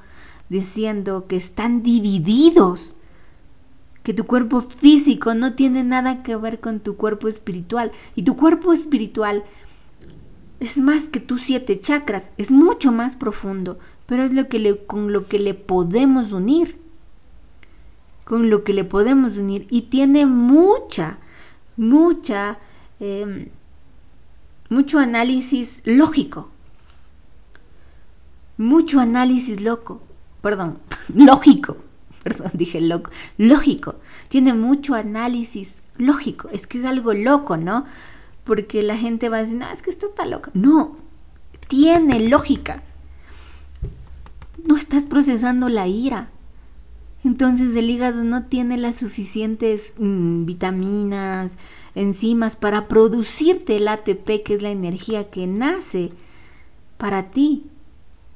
diciendo 0.50 1.26
que 1.28 1.38
están 1.38 1.82
divididos 1.82 2.94
que 4.04 4.14
tu 4.14 4.26
cuerpo 4.26 4.62
físico 4.62 5.34
no 5.34 5.54
tiene 5.54 5.84
nada 5.84 6.24
que 6.24 6.36
ver 6.36 6.60
con 6.60 6.80
tu 6.80 6.96
cuerpo 6.96 7.28
espiritual. 7.28 7.92
Y 8.16 8.24
tu 8.24 8.36
cuerpo 8.36 8.74
espiritual 8.74 9.44
es 10.60 10.78
más 10.78 11.08
que 11.08 11.20
tus 11.20 11.42
siete 11.42 11.80
chakras, 11.80 12.32
es 12.38 12.52
mucho 12.52 12.92
más 12.92 13.16
profundo, 13.16 13.80
pero 14.06 14.24
es 14.24 14.34
lo 14.34 14.48
que 14.48 14.86
con 14.86 15.12
lo 15.12 15.28
que 15.28 15.40
le 15.40 15.54
podemos 15.54 16.32
unir. 16.32 16.80
Con 18.24 18.50
lo 18.50 18.64
que 18.64 18.74
le 18.74 18.86
podemos 18.86 19.38
unir. 19.38 19.68
Y 19.70 19.84
tiene 19.84 20.26
mucha, 20.26 21.18
mucha, 21.76 22.60
em, 23.00 23.50
mucho 24.70 25.00
análisis 25.00 25.82
lógico. 25.86 26.50
Mucho 28.58 29.00
análisis 29.00 29.62
loco. 29.62 30.02
Perdón, 30.42 30.80
lógico 31.14 31.78
perdón, 32.24 32.52
dije 32.54 32.82
loco, 32.82 33.12
lógico, 33.38 33.96
tiene 34.30 34.54
mucho 34.54 34.96
análisis 34.96 35.82
lógico, 35.98 36.50
es 36.50 36.68
que 36.68 36.80
es 36.80 36.86
algo 36.86 37.14
loco, 37.14 37.58
¿no? 37.58 37.86
Porque 38.44 38.84
la 38.84 38.98
gente 38.98 39.30
va 39.30 39.38
a 39.38 39.42
decir, 39.42 39.58
no, 39.58 39.70
es 39.72 39.82
que 39.82 39.92
esto 39.92 40.08
está 40.08 40.26
loco. 40.26 40.50
No, 40.54 40.98
tiene 41.68 42.28
lógica. 42.28 42.82
No 44.66 44.78
estás 44.78 45.06
procesando 45.06 45.70
la 45.70 45.88
ira. 45.88 46.30
Entonces 47.24 47.76
el 47.76 47.90
hígado 47.90 48.24
no 48.24 48.46
tiene 48.46 48.78
las 48.78 48.96
suficientes 48.96 49.94
mm, 49.98 50.46
vitaminas, 50.46 51.54
enzimas 51.94 52.56
para 52.56 52.88
producirte 52.88 53.78
el 53.78 53.88
ATP, 53.88 54.44
que 54.44 54.56
es 54.56 54.62
la 54.62 54.72
energía 54.72 55.30
que 55.30 55.46
nace 55.46 56.12
para 56.98 57.30
ti. 57.30 57.66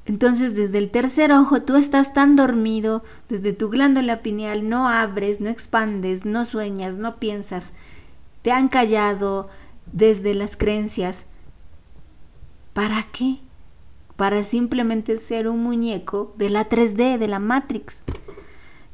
Entonces 0.05 0.55
desde 0.55 0.77
el 0.77 0.91
tercer 0.91 1.31
ojo 1.31 1.63
tú 1.63 1.75
estás 1.75 2.13
tan 2.13 2.35
dormido, 2.35 3.03
desde 3.27 3.53
tu 3.53 3.69
glándula 3.69 4.21
pineal 4.21 4.69
no 4.69 4.87
abres, 4.87 5.41
no 5.41 5.49
expandes, 5.49 6.25
no 6.25 6.45
sueñas, 6.45 6.99
no 6.99 7.15
piensas, 7.15 7.73
te 8.43 8.51
han 8.51 8.67
callado 8.67 9.49
desde 9.91 10.35
las 10.35 10.57
creencias. 10.57 11.25
¿Para 12.73 13.07
qué? 13.11 13.39
Para 14.15 14.43
simplemente 14.43 15.17
ser 15.17 15.47
un 15.47 15.63
muñeco 15.63 16.33
de 16.37 16.49
la 16.49 16.69
3D, 16.69 17.17
de 17.17 17.27
la 17.27 17.39
Matrix 17.39 18.03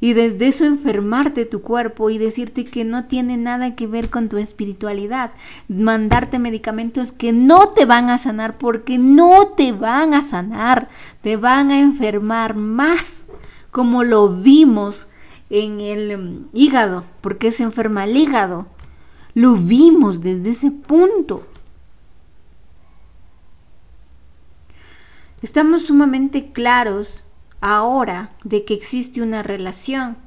y 0.02 0.14
desde 0.14 0.48
eso 0.48 0.66
enfermarte 0.66 1.46
tu 1.46 1.62
cuerpo 1.62 2.10
y 2.10 2.18
decirte 2.18 2.66
que 2.66 2.84
no 2.84 3.06
tiene 3.06 3.38
nada 3.38 3.76
que 3.76 3.86
ver 3.86 4.10
con 4.10 4.30
tu 4.30 4.38
espiritualidad, 4.38 5.32
mandarte 5.70 6.40
medicamentos 6.40 7.12
que 7.12 7.32
no 7.32 7.70
te 7.70 7.86
van 7.86 8.10
a 8.10 8.18
sanar 8.18 8.58
porque 8.58 8.98
no 8.98 9.50
te 9.50 9.72
van 9.72 10.16
a 10.16 10.24
sanar, 10.24 10.90
te 11.22 11.38
van 11.38 11.70
a 11.70 11.80
enfermar 11.80 12.56
más, 12.56 13.28
como 13.70 14.04
lo 14.04 14.28
vimos 14.28 15.08
en 15.52 15.80
el 15.80 16.18
mm, 16.18 16.50
hígado, 16.52 17.04
porque 17.22 17.52
se 17.52 17.62
enferma 17.62 18.06
el 18.06 18.18
hígado. 18.18 18.66
Lo 19.36 19.54
vimos 19.54 20.22
desde 20.22 20.50
ese 20.50 20.72
punto. 20.72 21.46
Estamos 25.44 25.86
sumamente 25.86 26.52
claros 26.52 27.24
ahora 27.62 28.32
de 28.44 28.66
que 28.66 28.74
existe 28.74 29.22
una 29.22 29.44
relación 29.44 30.18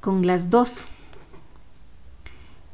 con 0.00 0.26
las 0.26 0.50
dos. 0.50 0.72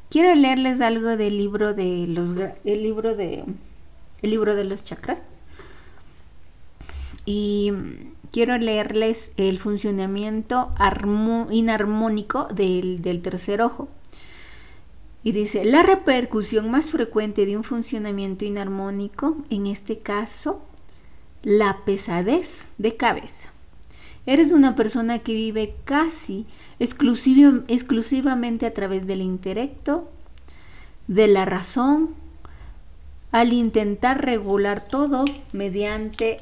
Quiero 0.08 0.34
leerles 0.34 0.80
algo 0.80 1.16
del 1.16 1.36
libro 1.36 1.74
de 1.74 2.06
los 2.06 2.34
el 2.64 2.82
libro 2.82 3.14
de 3.16 3.44
el 4.22 4.30
libro 4.30 4.54
de 4.54 4.64
los 4.64 4.84
chakras 4.84 5.24
y 7.24 7.72
quiero 8.30 8.56
leerles 8.58 9.32
el 9.36 9.58
funcionamiento 9.58 10.70
inarmónico 11.50 12.46
del, 12.46 13.02
del 13.02 13.22
tercer 13.22 13.62
ojo. 13.62 13.88
Y 15.24 15.30
dice, 15.30 15.64
la 15.64 15.84
repercusión 15.84 16.70
más 16.70 16.90
frecuente 16.90 17.46
de 17.46 17.56
un 17.56 17.62
funcionamiento 17.62 18.44
inarmónico, 18.44 19.36
en 19.50 19.68
este 19.68 20.00
caso, 20.00 20.60
la 21.42 21.78
pesadez 21.84 22.72
de 22.78 22.96
cabeza. 22.96 23.48
Eres 24.24 24.52
una 24.52 24.76
persona 24.76 25.18
que 25.18 25.34
vive 25.34 25.74
casi 25.84 26.46
exclusivamente 26.78 28.66
a 28.66 28.72
través 28.72 29.06
del 29.06 29.20
intelecto, 29.20 30.08
de 31.08 31.26
la 31.26 31.44
razón, 31.44 32.10
al 33.32 33.52
intentar 33.52 34.24
regular 34.24 34.86
todo 34.86 35.24
mediante 35.52 36.38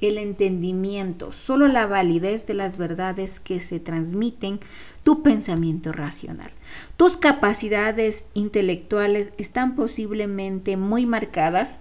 el 0.00 0.16
entendimiento, 0.16 1.32
solo 1.32 1.66
la 1.66 1.86
validez 1.86 2.46
de 2.46 2.54
las 2.54 2.78
verdades 2.78 3.40
que 3.40 3.60
se 3.60 3.80
transmiten 3.80 4.60
tu 5.02 5.22
pensamiento 5.22 5.92
racional. 5.92 6.52
Tus 6.96 7.16
capacidades 7.16 8.24
intelectuales 8.32 9.30
están 9.38 9.74
posiblemente 9.74 10.76
muy 10.76 11.04
marcadas 11.04 11.78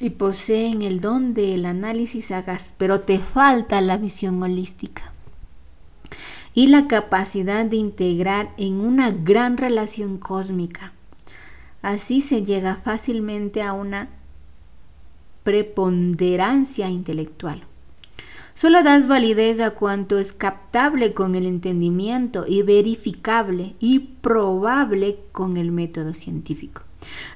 y 0.00 0.10
poseen 0.10 0.80
el 0.80 1.00
don 1.00 1.34
del 1.34 1.66
análisis 1.66 2.30
hagas, 2.30 2.74
pero 2.78 3.00
te 3.00 3.18
falta 3.18 3.80
la 3.82 3.98
visión 3.98 4.42
holística 4.42 5.12
y 6.54 6.68
la 6.68 6.88
capacidad 6.88 7.66
de 7.66 7.76
integrar 7.76 8.50
en 8.56 8.80
una 8.80 9.10
gran 9.10 9.58
relación 9.58 10.18
cósmica. 10.18 10.92
Así 11.82 12.22
se 12.22 12.44
llega 12.44 12.76
fácilmente 12.76 13.62
a 13.62 13.74
una 13.74 14.08
preponderancia 15.44 16.88
intelectual. 16.88 17.62
Solo 18.54 18.82
das 18.82 19.06
validez 19.06 19.60
a 19.60 19.70
cuanto 19.70 20.18
es 20.18 20.32
captable 20.32 21.14
con 21.14 21.34
el 21.34 21.46
entendimiento 21.46 22.46
y 22.46 22.62
verificable 22.62 23.74
y 23.78 24.00
probable 24.00 25.18
con 25.32 25.56
el 25.56 25.70
método 25.70 26.14
científico. 26.14 26.82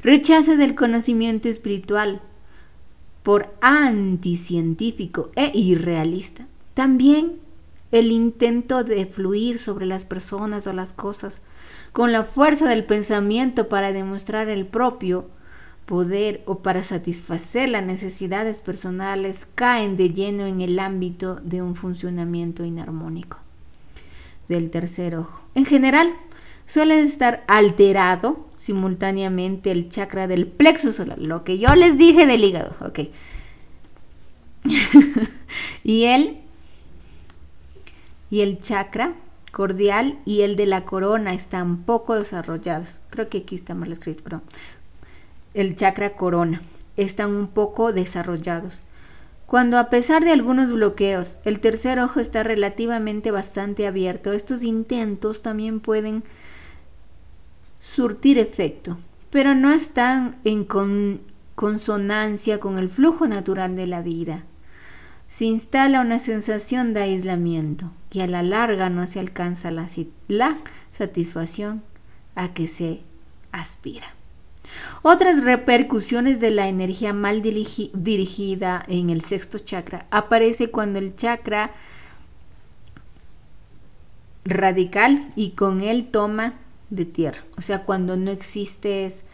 Rechazas 0.02 0.58
el 0.60 0.74
conocimiento 0.74 1.48
espiritual 1.48 2.20
por 3.24 3.52
anticientífico 3.62 5.30
e 5.34 5.50
irrealista. 5.58 6.46
También 6.74 7.40
el 7.90 8.12
intento 8.12 8.84
de 8.84 9.06
fluir 9.06 9.58
sobre 9.58 9.86
las 9.86 10.04
personas 10.04 10.66
o 10.66 10.72
las 10.72 10.92
cosas 10.92 11.40
con 11.92 12.12
la 12.12 12.24
fuerza 12.24 12.68
del 12.68 12.84
pensamiento 12.84 13.68
para 13.68 13.92
demostrar 13.92 14.48
el 14.48 14.66
propio 14.66 15.26
poder 15.86 16.42
o 16.44 16.58
para 16.58 16.84
satisfacer 16.84 17.68
las 17.70 17.84
necesidades 17.84 18.60
personales 18.60 19.48
caen 19.54 19.96
de 19.96 20.10
lleno 20.10 20.46
en 20.46 20.60
el 20.60 20.78
ámbito 20.78 21.36
de 21.36 21.62
un 21.62 21.76
funcionamiento 21.76 22.64
inarmónico 22.64 23.38
del 24.48 24.70
tercer 24.70 25.16
ojo. 25.16 25.40
En 25.54 25.64
general, 25.64 26.12
suele 26.66 27.00
estar 27.00 27.44
alterado 27.46 28.48
simultáneamente 28.56 29.70
el 29.70 29.90
chakra 29.90 30.26
del 30.26 30.46
plexo 30.46 30.92
solar, 30.92 31.18
lo 31.18 31.44
que 31.44 31.58
yo 31.58 31.74
les 31.74 31.98
dije 31.98 32.26
del 32.26 32.44
hígado, 32.44 32.74
ok. 32.80 33.00
y 35.84 36.04
el 36.04 36.38
y 38.30 38.40
el 38.40 38.60
chakra 38.60 39.14
cordial 39.52 40.18
y 40.24 40.40
el 40.40 40.56
de 40.56 40.66
la 40.66 40.84
corona 40.84 41.34
están 41.34 41.84
poco 41.84 42.16
desarrollados. 42.16 43.00
Creo 43.10 43.28
que 43.28 43.38
aquí 43.38 43.54
está 43.54 43.74
mal 43.74 43.92
escrito, 43.92 44.24
perdón. 44.24 44.42
El 45.52 45.76
chakra 45.76 46.14
corona 46.14 46.62
están 46.96 47.30
un 47.30 47.46
poco 47.46 47.92
desarrollados. 47.92 48.80
Cuando 49.46 49.78
a 49.78 49.90
pesar 49.90 50.24
de 50.24 50.32
algunos 50.32 50.72
bloqueos, 50.72 51.38
el 51.44 51.60
tercer 51.60 52.00
ojo 52.00 52.18
está 52.18 52.42
relativamente 52.42 53.30
bastante 53.30 53.86
abierto, 53.86 54.32
estos 54.32 54.62
intentos 54.62 55.42
también 55.42 55.80
pueden 55.80 56.24
surtir 57.84 58.38
efecto, 58.38 58.96
pero 59.30 59.54
no 59.54 59.70
están 59.70 60.36
en 60.44 60.66
consonancia 61.54 62.58
con 62.58 62.78
el 62.78 62.88
flujo 62.88 63.28
natural 63.28 63.76
de 63.76 63.86
la 63.86 64.00
vida. 64.00 64.44
Se 65.28 65.44
instala 65.44 66.00
una 66.00 66.18
sensación 66.18 66.94
de 66.94 67.02
aislamiento 67.02 67.92
y 68.10 68.20
a 68.20 68.26
la 68.26 68.42
larga 68.42 68.88
no 68.88 69.06
se 69.06 69.20
alcanza 69.20 69.70
la, 69.70 69.86
la 70.28 70.56
satisfacción 70.92 71.82
a 72.34 72.54
que 72.54 72.68
se 72.68 73.00
aspira. 73.52 74.06
Otras 75.02 75.44
repercusiones 75.44 76.40
de 76.40 76.52
la 76.52 76.68
energía 76.68 77.12
mal 77.12 77.42
dirigida 77.42 78.84
en 78.88 79.10
el 79.10 79.20
sexto 79.20 79.58
chakra 79.58 80.06
aparece 80.10 80.70
cuando 80.70 80.98
el 80.98 81.16
chakra 81.16 81.72
radical 84.44 85.32
y 85.36 85.50
con 85.50 85.82
él 85.82 86.08
toma 86.10 86.54
de 86.94 87.04
tierra. 87.04 87.44
O 87.56 87.62
sea, 87.62 87.84
cuando 87.84 88.16
no 88.16 88.30
existes, 88.30 89.24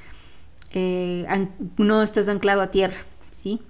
eh, 0.73 1.27
no 1.77 2.03
estás 2.03 2.29
anclado 2.29 2.61
a 2.61 2.71
tierra, 2.71 2.99
¿sí? 3.31 3.63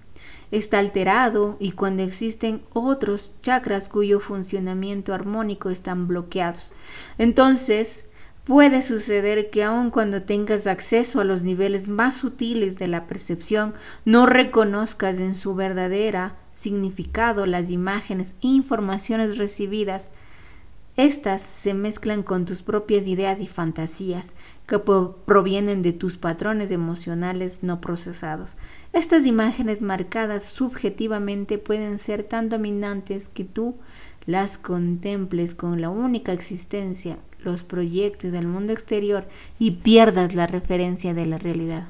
Está 0.51 0.79
alterado 0.79 1.57
y 1.61 1.73
cuando 1.73 2.03
existen 2.03 2.63
otros 2.73 3.35
chakras 3.41 3.89
cuyo 3.89 4.21
funcionamiento 4.21 5.15
armónico 5.15 5.71
están 5.71 6.09
bloqueados. 6.09 6.73
Entonces, 7.19 8.07
Puede 8.45 8.83
suceder 8.83 9.51
que 9.51 9.63
aun 9.63 9.91
cuando 9.91 10.23
tengas 10.23 10.67
acceso 10.67 11.21
a 11.21 11.25
los 11.25 11.45
niveles 11.45 11.87
más 11.87 12.17
sutiles 12.17 12.79
de 12.79 12.89
la 12.89 13.07
percepción, 13.07 13.75
no 14.05 14.27
reconozcas 14.27 15.21
en 15.21 15.37
su 15.37 15.55
verdadera 15.55 16.37
significado 16.51 17.47
las 17.47 17.71
imágenes 17.71 18.35
e 18.43 18.49
informaciones 18.49 19.39
recibidas. 19.39 20.11
Estas 21.01 21.41
se 21.41 21.73
mezclan 21.73 22.23
con 22.23 22.45
tus 22.45 22.61
propias 22.61 23.07
ideas 23.07 23.41
y 23.41 23.47
fantasías 23.47 24.35
que 24.67 24.79
provienen 24.79 25.81
de 25.81 25.95
tus 25.95 26.19
patrones 26.19 26.71
emocionales 26.71 27.63
no 27.63 27.81
procesados. 27.81 28.59
Estas 28.93 29.25
imágenes 29.25 29.81
marcadas 29.81 30.45
subjetivamente 30.45 31.57
pueden 31.57 31.99
ser 31.99 32.23
tan 32.23 32.51
dominantes 32.51 33.29
que 33.29 33.45
tú 33.45 33.77
las 34.27 34.59
contemples 34.59 35.55
con 35.55 35.81
la 35.81 35.89
única 35.89 36.35
existencia 36.35 37.17
los 37.39 37.63
proyectos 37.63 38.33
del 38.33 38.47
mundo 38.47 38.75
exterior 38.75 39.25
y 39.59 39.71
pierdas 39.71 40.35
la 40.35 40.47
referencia 40.47 41.15
de 41.15 41.25
la 41.25 41.39
realidad. 41.39 41.89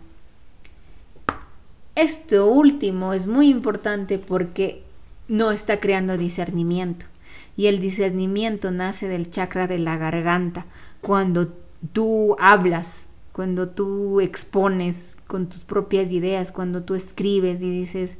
Esto 1.96 2.46
último 2.46 3.12
es 3.12 3.26
muy 3.26 3.50
importante 3.50 4.20
porque 4.20 4.84
no 5.26 5.50
está 5.50 5.80
creando 5.80 6.16
discernimiento 6.16 7.09
y 7.56 7.66
el 7.66 7.80
discernimiento 7.80 8.70
nace 8.70 9.08
del 9.08 9.30
chakra 9.30 9.66
de 9.66 9.78
la 9.78 9.96
garganta. 9.96 10.66
Cuando 11.00 11.52
tú 11.92 12.36
hablas, 12.38 13.06
cuando 13.32 13.68
tú 13.68 14.20
expones 14.20 15.16
con 15.26 15.48
tus 15.48 15.64
propias 15.64 16.12
ideas, 16.12 16.52
cuando 16.52 16.82
tú 16.82 16.94
escribes 16.94 17.62
y 17.62 17.70
dices, 17.70 18.18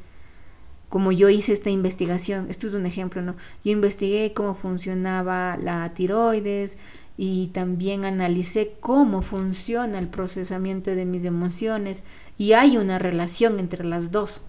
como 0.88 1.12
yo 1.12 1.28
hice 1.28 1.52
esta 1.52 1.70
investigación, 1.70 2.46
esto 2.50 2.66
es 2.66 2.74
un 2.74 2.86
ejemplo, 2.86 3.22
¿no? 3.22 3.36
Yo 3.64 3.72
investigué 3.72 4.32
cómo 4.32 4.54
funcionaba 4.54 5.56
la 5.56 5.92
tiroides, 5.94 6.76
y 7.22 7.48
también 7.48 8.06
analicé 8.06 8.76
cómo 8.80 9.20
funciona 9.20 9.98
el 9.98 10.08
procesamiento 10.08 10.92
de 10.92 11.04
mis 11.04 11.26
emociones 11.26 12.02
y 12.38 12.54
hay 12.54 12.78
una 12.78 12.98
relación 12.98 13.58
entre 13.58 13.84
las 13.84 14.10
dos. 14.10 14.40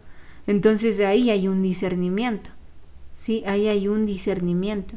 Entonces 0.48 1.02
ahí 1.02 1.30
hay 1.30 1.50
un 1.50 1.62
discernimiento, 1.62 2.50
¿sí? 3.14 3.44
Ahí 3.46 3.68
hay 3.68 3.88
un 3.88 4.06
discernimiento 4.06 4.96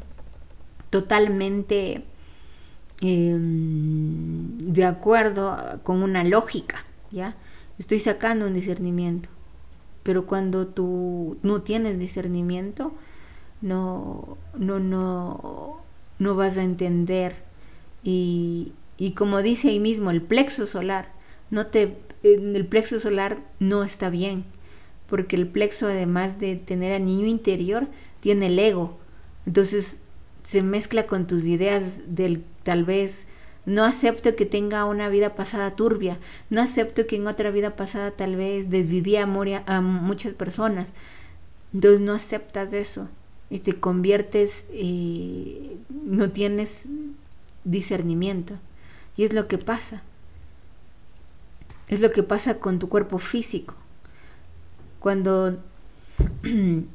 totalmente 0.89 2.03
em, 3.01 4.57
de 4.57 4.85
acuerdo 4.85 5.79
con 5.83 6.03
una 6.03 6.23
lógica, 6.23 6.85
¿ya? 7.11 7.35
Estoy 7.77 7.99
sacando 7.99 8.47
un 8.47 8.53
discernimiento, 8.53 9.29
pero 10.03 10.25
cuando 10.25 10.67
tú 10.67 11.37
no 11.43 11.61
tienes 11.61 11.99
discernimiento, 11.99 12.93
no, 13.61 14.37
no, 14.57 14.79
no, 14.79 15.81
no 16.19 16.35
vas 16.35 16.57
a 16.57 16.63
entender 16.63 17.45
y, 18.07 18.71
como 19.15 19.41
dice 19.41 19.69
ahí 19.69 19.79
mismo, 19.79 20.11
el 20.11 20.21
plexo 20.21 20.67
solar, 20.67 21.11
no 21.49 21.67
te, 21.67 21.97
el 22.23 22.65
plexo 22.67 22.99
solar 22.99 23.39
no 23.59 23.83
está 23.83 24.09
bien, 24.09 24.45
porque 25.09 25.35
el 25.35 25.47
plexo 25.47 25.87
además 25.87 26.39
de 26.39 26.55
tener 26.55 26.93
al 26.93 27.05
niño 27.05 27.25
interior, 27.25 27.87
tiene 28.25 28.47
el 28.47 28.57
ego. 28.57 28.97
Entonces 29.45 30.01
se 30.41 30.63
mezcla 30.63 31.05
con 31.05 31.27
tus 31.27 31.45
ideas 31.45 32.01
del 32.07 32.43
tal 32.63 32.83
vez 32.83 33.27
no 33.67 33.83
acepto 33.83 34.35
que 34.35 34.47
tenga 34.47 34.83
una 34.85 35.09
vida 35.09 35.35
pasada 35.35 35.75
turbia, 35.75 36.17
no 36.49 36.59
acepto 36.59 37.05
que 37.05 37.17
en 37.17 37.27
otra 37.27 37.51
vida 37.51 37.75
pasada 37.75 38.09
tal 38.09 38.35
vez 38.35 38.71
desvivía 38.71 39.21
amor 39.21 39.49
a 39.67 39.79
muchas 39.81 40.33
personas. 40.33 40.95
Entonces 41.71 42.01
no 42.01 42.13
aceptas 42.13 42.73
eso 42.73 43.07
y 43.51 43.59
te 43.59 43.79
conviertes, 43.79 44.65
eh, 44.71 45.77
no 45.89 46.31
tienes 46.31 46.89
discernimiento. 47.63 48.55
Y 49.17 49.25
es 49.25 49.33
lo 49.33 49.47
que 49.47 49.59
pasa. 49.59 50.01
Es 51.89 51.99
lo 51.99 52.09
que 52.09 52.23
pasa 52.23 52.57
con 52.57 52.79
tu 52.79 52.89
cuerpo 52.89 53.19
físico. 53.19 53.75
Cuando 54.99 55.59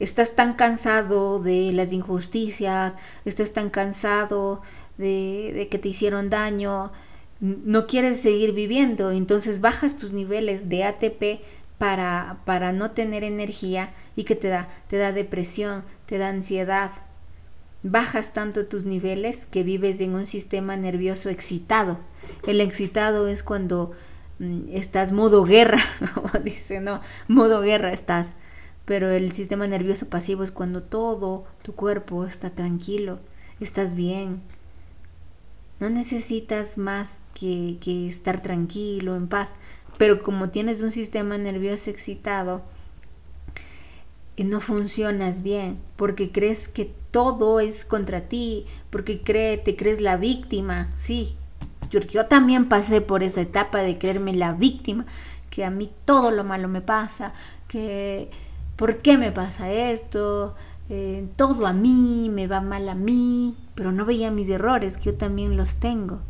estás 0.00 0.34
tan 0.34 0.54
cansado 0.54 1.40
de 1.40 1.72
las 1.72 1.92
injusticias, 1.92 2.96
estás 3.24 3.52
tan 3.52 3.70
cansado 3.70 4.62
de, 4.96 5.68
que 5.70 5.78
te 5.78 5.88
hicieron 5.88 6.30
daño, 6.30 6.92
no 7.40 7.86
quieres 7.86 8.20
seguir 8.20 8.52
viviendo, 8.52 9.10
entonces 9.10 9.60
bajas 9.60 9.96
tus 9.96 10.12
niveles 10.12 10.68
de 10.68 10.84
ATP 10.84 11.40
para, 11.78 12.38
para 12.44 12.72
no 12.72 12.90
tener 12.90 13.22
energía 13.22 13.90
y 14.16 14.24
que 14.24 14.34
te 14.34 14.48
da, 14.48 14.68
te 14.88 14.96
da 14.96 15.12
depresión, 15.12 15.84
te 16.06 16.18
da 16.18 16.28
ansiedad, 16.28 16.90
bajas 17.82 18.32
tanto 18.32 18.66
tus 18.66 18.84
niveles 18.84 19.46
que 19.46 19.62
vives 19.62 20.00
en 20.00 20.14
un 20.14 20.26
sistema 20.26 20.76
nervioso 20.76 21.30
excitado. 21.30 21.98
El 22.46 22.60
excitado 22.60 23.28
es 23.28 23.44
cuando 23.44 23.92
mm, 24.40 24.70
estás 24.72 25.12
modo 25.12 25.44
guerra, 25.44 25.82
dice, 26.44 26.80
no, 26.80 27.00
modo 27.28 27.60
guerra 27.60 27.92
estás. 27.92 28.34
Pero 28.88 29.10
el 29.10 29.32
sistema 29.32 29.66
nervioso 29.66 30.08
pasivo 30.08 30.44
es 30.44 30.50
cuando 30.50 30.82
todo 30.82 31.44
tu 31.60 31.74
cuerpo 31.74 32.24
está 32.24 32.48
tranquilo, 32.48 33.18
estás 33.60 33.94
bien. 33.94 34.40
No 35.78 35.90
necesitas 35.90 36.78
más 36.78 37.18
que, 37.34 37.76
que 37.82 38.08
estar 38.08 38.40
tranquilo, 38.40 39.14
en 39.14 39.28
paz. 39.28 39.56
Pero 39.98 40.22
como 40.22 40.48
tienes 40.48 40.80
un 40.80 40.90
sistema 40.90 41.36
nervioso 41.36 41.90
excitado, 41.90 42.62
no 44.42 44.62
funcionas 44.62 45.42
bien, 45.42 45.78
porque 45.96 46.32
crees 46.32 46.66
que 46.66 46.90
todo 47.10 47.60
es 47.60 47.84
contra 47.84 48.22
ti, 48.22 48.64
porque 48.88 49.20
cree, 49.20 49.58
te 49.58 49.76
crees 49.76 50.00
la 50.00 50.16
víctima, 50.16 50.90
sí. 50.94 51.36
Yo 51.90 52.24
también 52.24 52.70
pasé 52.70 53.02
por 53.02 53.22
esa 53.22 53.42
etapa 53.42 53.80
de 53.80 53.98
creerme 53.98 54.32
la 54.32 54.54
víctima, 54.54 55.04
que 55.50 55.66
a 55.66 55.70
mí 55.70 55.90
todo 56.06 56.30
lo 56.30 56.42
malo 56.42 56.68
me 56.68 56.80
pasa, 56.80 57.34
que 57.66 58.30
¿por 58.78 58.98
qué 58.98 59.18
me 59.18 59.32
pasa 59.32 59.70
esto? 59.70 60.54
Eh, 60.88 61.28
todo 61.36 61.66
a 61.66 61.74
mí, 61.74 62.30
me 62.32 62.46
va 62.46 62.62
mal 62.62 62.88
a 62.88 62.94
mí, 62.94 63.54
pero 63.74 63.92
no 63.92 64.06
veía 64.06 64.30
mis 64.30 64.48
errores, 64.48 64.96
que 64.96 65.06
yo 65.06 65.14
también 65.14 65.56
los 65.56 65.76
tengo. 65.76 66.20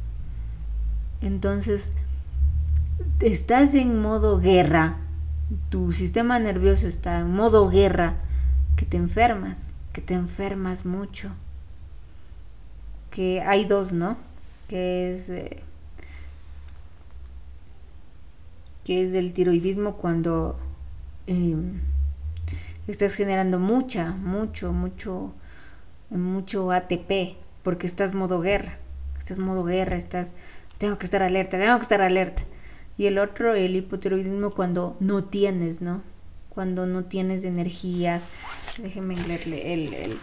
Entonces, 1.20 1.90
estás 3.20 3.74
en 3.74 4.00
modo 4.00 4.40
guerra, 4.40 4.96
tu 5.68 5.92
sistema 5.92 6.38
nervioso 6.38 6.88
está 6.88 7.20
en 7.20 7.32
modo 7.32 7.68
guerra, 7.68 8.14
que 8.76 8.87
te 8.87 8.96
enfermas, 8.96 9.72
que 9.92 10.00
te 10.00 10.14
enfermas 10.14 10.87
mucho. 10.87 11.30
Que 13.11 13.42
hay 13.42 13.66
dos, 13.66 13.92
¿no? 13.92 14.16
Que 14.68 15.12
es... 15.12 15.28
Eh, 15.28 15.62
que 18.84 19.04
es 19.04 19.12
del 19.12 19.34
tiroidismo 19.34 19.96
cuando 19.96 20.58
em, 21.26 21.80
estás 22.88 23.14
generando 23.14 23.59
mucha, 23.59 24.12
mucho, 24.12 24.72
mucho, 24.72 25.35
mucho 26.11 26.72
ATP, 26.72 27.37
porque 27.62 27.87
estás 27.87 28.14
modo 28.14 28.40
guerra, 28.40 28.79
estás 29.18 29.38
modo 29.38 29.62
guerra, 29.64 29.96
estás, 29.96 30.33
tengo 30.79 30.98
que 30.98 31.05
estar 31.05 31.22
alerta, 31.22 31.59
tengo 31.59 31.77
que 31.77 31.83
estar 31.83 32.01
alerta. 32.01 32.42
Y 32.96 33.07
el 33.07 33.18
otro, 33.18 33.55
el 33.55 33.77
hipotiroidismo, 33.77 34.51
cuando 34.51 34.96
no 35.01 35.24
tienes, 35.24 35.81
¿no? 35.81 36.03
Cuando 36.48 36.87
no 36.87 37.05
tienes 37.05 37.44
energías. 37.44 38.29
Déjenme 38.79 39.16
leerle 39.16 39.74
el, 39.74 39.94
el, 39.94 40.18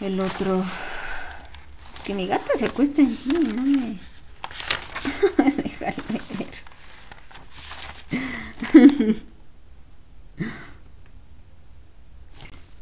el 0.00 0.20
otro. 0.20 0.62
Es 1.94 2.02
que 2.02 2.14
mi 2.14 2.26
gata 2.26 2.52
se 2.58 2.66
acuesta 2.66 3.00
en 3.00 3.16
ti, 3.16 3.30
no 3.30 3.62
me. 3.62 3.98
Déjame 5.62 6.20
leer. 8.74 9.18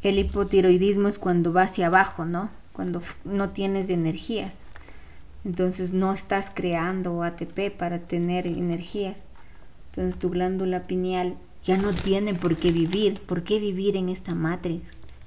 El 0.07 0.21
hipotiroidismo 0.21 1.09
es 1.09 1.19
cuando 1.19 1.53
va 1.53 1.63
hacia 1.63 1.89
abajo, 1.89 2.25
¿no? 2.25 2.49
Cuando 2.73 3.03
no 3.25 3.51
tienes 3.51 3.91
energías. 3.91 4.65
Entonces 5.45 5.93
no 5.95 6.13
estás 6.13 6.49
creando 6.55 7.25
ATP 7.25 7.77
para 7.77 7.99
tener 7.99 8.47
energías. 8.47 9.25
Entonces 9.91 10.21
tu 10.21 10.31
glándula 10.31 10.85
pineal 10.85 11.35
ya 11.65 11.77
no 11.77 11.93
tiene 11.93 12.35
por 12.35 12.57
qué 12.57 12.71
vivir. 12.71 13.21
¿Por 13.23 13.43
qué 13.43 13.59
vivir 13.59 13.97
en 13.97 14.09
esta 14.09 14.37
matriz? 14.37 14.83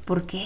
¿Por 0.06 0.26
qué? 0.26 0.46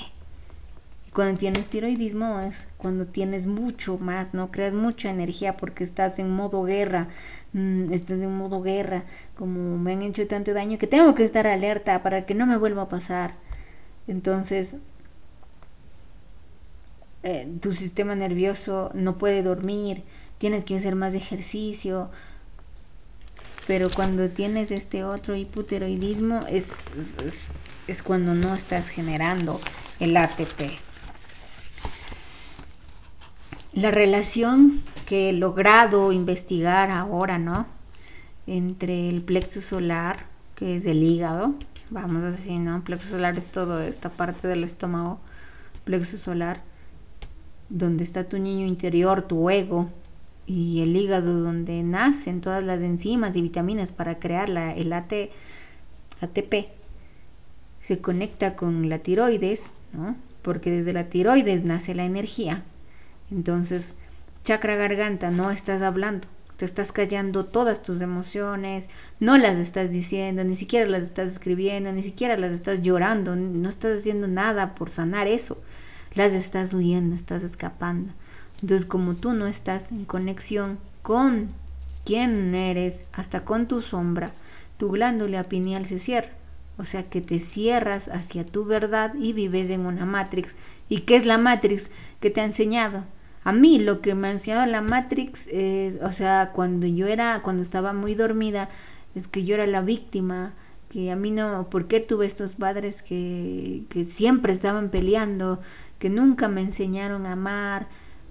Cuando 1.13 1.38
tienes 1.38 1.67
tiroidismo 1.67 2.39
es 2.39 2.65
cuando 2.78 3.06
tienes 3.06 3.46
mucho 3.46 4.00
más, 4.00 4.34
¿no? 4.34 4.50
Creas 4.50 4.74
mucha 4.74 5.12
energía 5.12 5.58
porque 5.58 5.84
estás 5.84 6.17
en 6.17 6.32
modo 6.32 6.63
guerra, 6.63 7.08
mm, 7.54 7.93
estás 7.93 8.19
en 8.19 8.36
modo 8.36 8.63
guerra, 8.63 9.04
como 9.36 9.78
me 9.78 9.93
han 9.93 10.02
hecho 10.02 10.26
tanto 10.26 10.56
daño 10.56 10.80
que 10.80 10.88
tengo 10.88 11.13
que 11.13 11.24
estar 11.24 11.46
alerta 11.46 12.02
para 12.02 12.26
que 12.26 12.34
no 12.34 12.48
me 12.48 12.58
vuelva 12.58 12.82
a 12.82 12.89
pasar. 12.89 13.36
Entonces, 14.08 14.76
eh, 17.24 17.48
tu 17.62 17.74
sistema 17.74 18.16
nervioso 18.16 18.92
no 18.94 19.18
puede 19.18 19.44
dormir, 19.44 20.04
tienes 20.38 20.63
que 20.63 20.76
hacer 20.76 20.96
más 20.96 21.13
ejercicio. 21.13 22.10
Pero 23.66 23.89
cuando 23.89 24.30
tienes 24.30 24.72
este 24.72 25.06
otro 25.06 25.36
hipotiroidismo 25.36 26.42
es, 26.50 26.72
es, 27.26 27.50
es 27.88 28.04
cuando 28.04 28.34
no 28.34 28.54
estás 28.54 28.89
generando 28.89 29.62
el 30.00 30.18
ATP 30.18 30.80
la 33.74 33.92
relación 33.92 34.84
que 35.06 35.30
he 35.30 35.34
logrado 35.34 36.12
investigar 36.12 36.92
ahora, 36.92 37.39
¿no? 37.39 37.66
Entre 38.46 39.10
el 39.10 39.22
plexo 39.22 39.62
solar, 39.62 40.28
que 40.56 40.76
es 40.76 40.86
el 40.86 41.02
hígado, 41.02 41.56
vamos 41.93 42.23
a 42.23 42.32
decir, 42.32 42.60
¿no? 42.60 42.84
Plexo 42.84 43.10
solar 43.10 43.38
es 43.38 43.49
toda 43.49 43.86
esta 43.88 44.10
parte 44.10 44.47
del 44.47 44.63
estómago, 44.63 45.19
plexo 45.86 46.17
solar, 46.17 46.62
donde 47.69 48.03
está 48.03 48.25
tu 48.25 48.39
niño 48.39 48.65
interior, 48.65 49.21
tu 49.23 49.49
ego, 49.49 49.89
y 50.45 50.82
el 50.82 50.95
hígado 50.95 51.39
donde 51.39 51.82
nacen 51.84 52.41
todas 52.41 52.63
las 52.63 52.82
enzimas 52.82 53.36
y 53.36 53.41
vitaminas 53.41 53.93
para 53.93 54.19
crear 54.19 54.49
la, 54.49 54.73
el 54.73 54.91
AT, 54.91 55.13
ATP, 56.19 56.67
se 57.79 57.99
conecta 57.99 58.56
con 58.56 58.89
la 58.89 58.99
tiroides, 58.99 59.71
¿no? 59.93 60.17
Porque 60.41 60.71
desde 60.71 60.91
la 60.91 61.06
tiroides 61.06 61.63
nace 61.63 61.95
la 61.95 62.03
energía 62.03 62.63
entonces, 63.34 63.95
chakra 64.43 64.75
garganta, 64.75 65.32
no 65.32 65.49
estás 65.49 65.82
hablando, 65.82 66.27
te 66.58 66.66
estás 66.66 66.92
callando 66.92 67.46
todas 67.46 67.84
tus 67.84 68.02
emociones, 68.02 68.89
no 69.20 69.38
las 69.38 69.58
estás 69.58 69.92
diciendo, 69.92 70.44
ni 70.44 70.56
siquiera 70.56 70.88
las 70.88 71.04
estás 71.04 71.32
escribiendo, 71.32 71.92
ni 71.92 72.04
siquiera 72.04 72.38
las 72.38 72.54
estás 72.54 72.82
llorando, 72.82 73.36
no 73.36 73.70
estás 73.70 74.00
haciendo 74.00 74.28
nada 74.28 74.76
por 74.76 74.89
sanar 74.89 75.28
eso, 75.28 75.58
las 76.13 76.34
estás 76.34 76.74
huyendo, 76.74 77.16
estás 77.16 77.44
escapando. 77.44 78.13
Entonces, 78.62 78.86
como 78.86 79.16
tú 79.16 79.34
no 79.34 79.48
estás 79.48 79.92
en 79.92 80.06
conexión 80.06 80.78
con 81.02 81.50
quién 82.06 82.56
eres, 82.56 83.06
hasta 83.12 83.44
con 83.44 83.68
tu 83.68 83.82
sombra, 83.82 84.32
tu 84.78 84.89
glándula 84.89 85.44
pineal 85.44 85.86
se 85.86 86.00
cierra. 86.00 86.30
O 86.78 86.86
sea 86.86 87.04
que 87.04 87.22
te 87.22 87.39
cierras 87.39 88.08
hacia 88.08 88.46
tu 88.46 88.66
verdad 88.66 89.13
y 89.16 89.34
vives 89.34 89.70
en 89.70 89.86
una 89.86 90.06
matrix. 90.06 90.56
¿Y 90.89 91.00
qué 91.02 91.16
es 91.16 91.26
la 91.26 91.38
matrix 91.38 91.89
que 92.20 92.30
te 92.30 92.42
ha 92.42 92.46
enseñado? 92.46 93.04
A 93.43 93.51
mí 93.51 93.79
lo 93.79 94.01
que 94.01 94.15
me 94.15 94.29
ha 94.29 94.32
enseñado 94.32 94.65
la 94.65 94.82
Matrix 94.82 95.47
es, 95.47 96.01
o 96.01 96.12
sea, 96.12 96.51
cuando 96.53 96.88
yo 96.88 97.08
era, 97.08 97.41
cuando 97.43 97.62
estaba 97.62 97.91
muy 97.93 98.15
dormida, 98.15 98.69
es 99.15 99.27
que 99.27 99.43
yo 99.43 99.56
era 99.56 99.67
la 99.67 99.82
víctima, 99.82 100.53
que 100.89 101.12
a 101.12 101.15
mí 101.15 101.32
no, 101.32 101.69
¿por 101.69 101.88
qué 101.88 101.99
tuve 101.99 102.25
estos 102.25 102.56
padres 102.56 103.01
que, 103.01 103.84
siempre 104.08 104.53
estaban 104.53 104.89
peleando, 104.89 105.60
que 105.99 106.10
nunca 106.10 106.47
me 106.47 106.62
enseñaron 106.62 107.25
a 107.25 107.34
amar? 107.34 107.88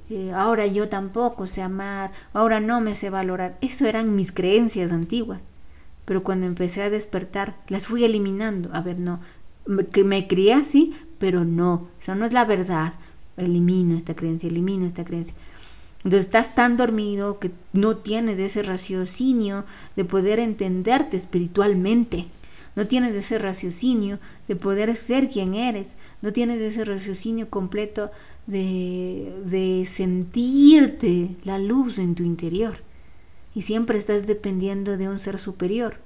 Eh, 0.09 0.33
ahora 0.35 0.67
yo 0.67 0.89
tampoco 0.89 1.47
sé 1.47 1.63
amar, 1.63 2.13
ahora 2.33 2.61
no 2.61 2.81
me 2.81 2.95
sé 2.95 3.11
valorar. 3.11 3.59
Eso 3.61 3.87
eran 3.87 4.17
mis 4.17 4.33
creencias 4.33 4.93
antiguas. 4.93 5.43
Pero 6.05 6.23
cuando 6.23 6.47
empecé 6.47 6.83
a 6.83 6.91
despertar, 6.91 7.57
las 7.69 7.87
fui 7.87 8.05
eliminando. 8.05 8.71
A 8.73 8.81
ver, 8.81 8.99
no, 8.99 9.21
que 9.93 10.05
me 10.05 10.27
crié 10.27 10.55
así, 10.55 10.95
pero 11.19 11.45
no, 11.45 11.89
eso 12.01 12.15
no 12.15 12.25
es 12.25 12.33
la 12.33 12.45
verdad 12.45 12.95
elimino 13.37 13.97
esta 13.97 14.15
creencia, 14.15 14.49
elimino 14.49 14.87
esta 14.87 15.05
creencia. 15.05 15.35
Entonces 16.05 16.27
estás 16.27 16.55
tan 16.55 16.77
dormido 16.77 17.39
que 17.39 17.53
no 17.73 17.97
tienes 17.97 18.39
ese 18.39 18.63
raciocinio 18.63 19.65
de 19.95 20.05
poder 20.05 20.41
entenderte 20.41 21.17
espiritualmente. 21.17 22.27
No 22.75 22.87
tienes 22.87 23.15
ese 23.15 23.39
raciocinio 23.39 24.19
de 24.49 24.57
poder 24.57 24.95
ser 24.97 25.29
quien 25.29 25.55
eres. 25.55 25.97
No 26.21 26.33
tienes 26.33 26.61
ese 26.61 26.85
raciocinio 26.85 27.49
completo 27.51 28.11
de, 28.47 29.33
de 29.45 29.85
sentirte 29.87 31.37
la 31.45 31.59
luz 31.59 31.99
en 31.99 32.15
tu 32.15 32.25
interior. 32.25 32.79
Y 33.55 33.63
siempre 33.63 33.99
estás 33.99 34.27
dependiendo 34.27 34.97
de 34.97 35.09
un 35.09 35.19
ser 35.19 35.39
superior, 35.39 35.97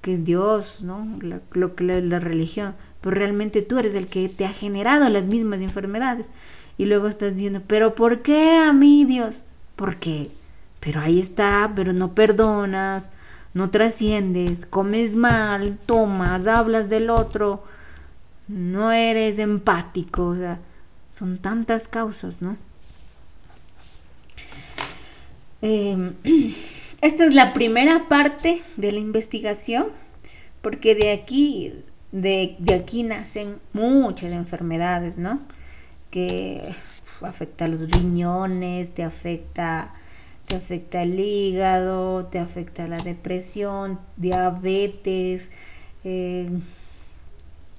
que 0.00 0.14
es 0.14 0.24
Dios, 0.24 0.80
¿no? 0.80 1.06
lo 1.52 1.74
que 1.76 1.84
la 1.84 2.18
religión 2.18 2.74
pero 3.02 3.16
realmente 3.16 3.60
tú 3.60 3.78
eres 3.78 3.94
el 3.94 4.06
que 4.06 4.28
te 4.28 4.46
ha 4.46 4.52
generado 4.52 5.08
las 5.08 5.26
mismas 5.26 5.60
enfermedades. 5.60 6.28
Y 6.78 6.86
luego 6.86 7.08
estás 7.08 7.34
diciendo, 7.34 7.60
pero 7.66 7.94
¿por 7.94 8.22
qué 8.22 8.56
a 8.56 8.72
mí 8.72 9.04
Dios? 9.04 9.44
¿Por 9.76 9.96
qué? 9.96 10.30
Pero 10.80 11.00
ahí 11.00 11.20
está, 11.20 11.70
pero 11.76 11.92
no 11.92 12.14
perdonas, 12.14 13.10
no 13.54 13.70
trasciendes, 13.70 14.64
comes 14.64 15.16
mal, 15.16 15.78
tomas, 15.84 16.46
hablas 16.46 16.88
del 16.88 17.10
otro, 17.10 17.62
no 18.48 18.92
eres 18.92 19.38
empático, 19.38 20.28
o 20.28 20.36
sea, 20.36 20.58
son 21.14 21.38
tantas 21.38 21.88
causas, 21.88 22.40
¿no? 22.40 22.56
Em, 25.60 26.14
esta 27.00 27.24
es 27.24 27.34
la 27.34 27.52
primera 27.52 28.08
parte 28.08 28.62
de 28.76 28.92
la 28.92 28.98
investigación, 28.98 29.86
porque 30.60 30.94
de 30.94 31.12
aquí 31.12 31.72
de, 32.12 32.56
aquí 32.74 33.02
nacen 33.02 33.56
muchas 33.72 34.32
enfermedades, 34.32 35.18
¿no? 35.18 35.40
Que 36.10 36.74
afecta 37.22 37.64
a 37.64 37.68
los 37.68 37.90
riñones, 37.90 38.92
te 38.94 39.02
afecta, 39.02 39.94
te 40.46 40.56
afecta 40.56 41.02
el 41.02 41.18
hígado, 41.18 42.26
te 42.26 42.38
afecta 42.38 42.86
la 42.86 42.98
depresión, 42.98 43.98
diabetes. 44.16 45.50
Eh, 46.04 46.50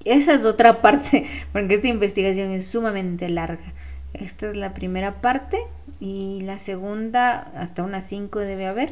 esa 0.04 0.34
es 0.34 0.44
otra 0.44 0.82
parte, 0.82 1.26
porque 1.52 1.74
esta 1.74 1.88
investigación 1.88 2.50
es 2.50 2.66
sumamente 2.66 3.28
larga. 3.28 3.72
Esta 4.14 4.50
es 4.50 4.56
la 4.56 4.74
primera 4.74 5.20
parte 5.20 5.58
y 5.98 6.40
la 6.42 6.58
segunda, 6.58 7.50
hasta 7.56 7.82
unas 7.82 8.04
5 8.06 8.40
debe 8.40 8.66
haber. 8.66 8.90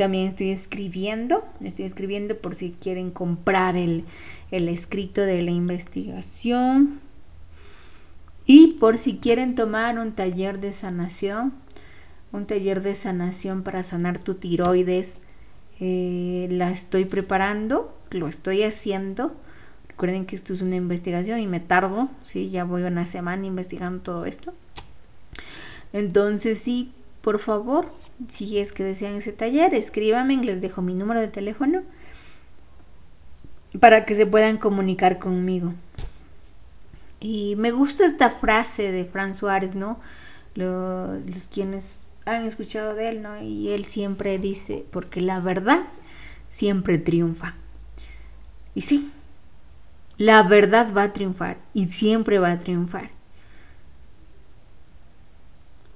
También 0.00 0.28
estoy 0.28 0.48
escribiendo, 0.48 1.44
estoy 1.60 1.84
escribiendo 1.84 2.34
por 2.38 2.54
si 2.54 2.70
quieren 2.70 3.10
comprar 3.10 3.76
el, 3.76 4.06
el 4.50 4.70
escrito 4.70 5.20
de 5.20 5.42
la 5.42 5.50
investigación. 5.50 7.00
Y 8.46 8.78
por 8.80 8.96
si 8.96 9.18
quieren 9.18 9.54
tomar 9.54 9.98
un 9.98 10.12
taller 10.12 10.58
de 10.58 10.72
sanación, 10.72 11.52
un 12.32 12.46
taller 12.46 12.80
de 12.80 12.94
sanación 12.94 13.62
para 13.62 13.82
sanar 13.82 14.18
tu 14.18 14.36
tiroides, 14.36 15.18
eh, 15.80 16.48
la 16.50 16.70
estoy 16.70 17.04
preparando, 17.04 17.94
lo 18.08 18.26
estoy 18.26 18.62
haciendo. 18.62 19.36
Recuerden 19.86 20.24
que 20.24 20.34
esto 20.34 20.54
es 20.54 20.62
una 20.62 20.76
investigación 20.76 21.40
y 21.40 21.46
me 21.46 21.60
tardo, 21.60 22.08
¿sí? 22.24 22.48
ya 22.48 22.64
voy 22.64 22.84
una 22.84 23.04
semana 23.04 23.44
investigando 23.44 24.00
todo 24.00 24.24
esto. 24.24 24.54
Entonces 25.92 26.58
sí, 26.58 26.90
por 27.22 27.38
favor, 27.38 27.92
si 28.28 28.58
es 28.58 28.72
que 28.72 28.84
desean 28.84 29.14
ese 29.14 29.32
taller, 29.32 29.74
escríbanme, 29.74 30.36
les 30.38 30.60
dejo 30.60 30.82
mi 30.82 30.94
número 30.94 31.20
de 31.20 31.28
teléfono 31.28 31.82
para 33.78 34.04
que 34.04 34.14
se 34.14 34.26
puedan 34.26 34.56
comunicar 34.56 35.18
conmigo. 35.18 35.74
Y 37.20 37.54
me 37.56 37.70
gusta 37.70 38.06
esta 38.06 38.30
frase 38.30 38.90
de 38.90 39.04
Fran 39.04 39.34
Suárez, 39.34 39.74
¿no? 39.74 39.98
los 40.54 41.48
quienes 41.52 41.96
han 42.26 42.44
escuchado 42.44 42.94
de 42.94 43.08
él, 43.08 43.22
¿no? 43.22 43.40
Y 43.40 43.70
él 43.70 43.86
siempre 43.86 44.38
dice, 44.38 44.84
porque 44.90 45.20
la 45.20 45.40
verdad 45.40 45.84
siempre 46.50 46.98
triunfa. 46.98 47.54
Y 48.74 48.82
sí, 48.82 49.10
la 50.18 50.42
verdad 50.42 50.92
va 50.94 51.04
a 51.04 51.12
triunfar 51.12 51.58
y 51.72 51.86
siempre 51.86 52.38
va 52.38 52.52
a 52.52 52.58
triunfar. 52.58 53.10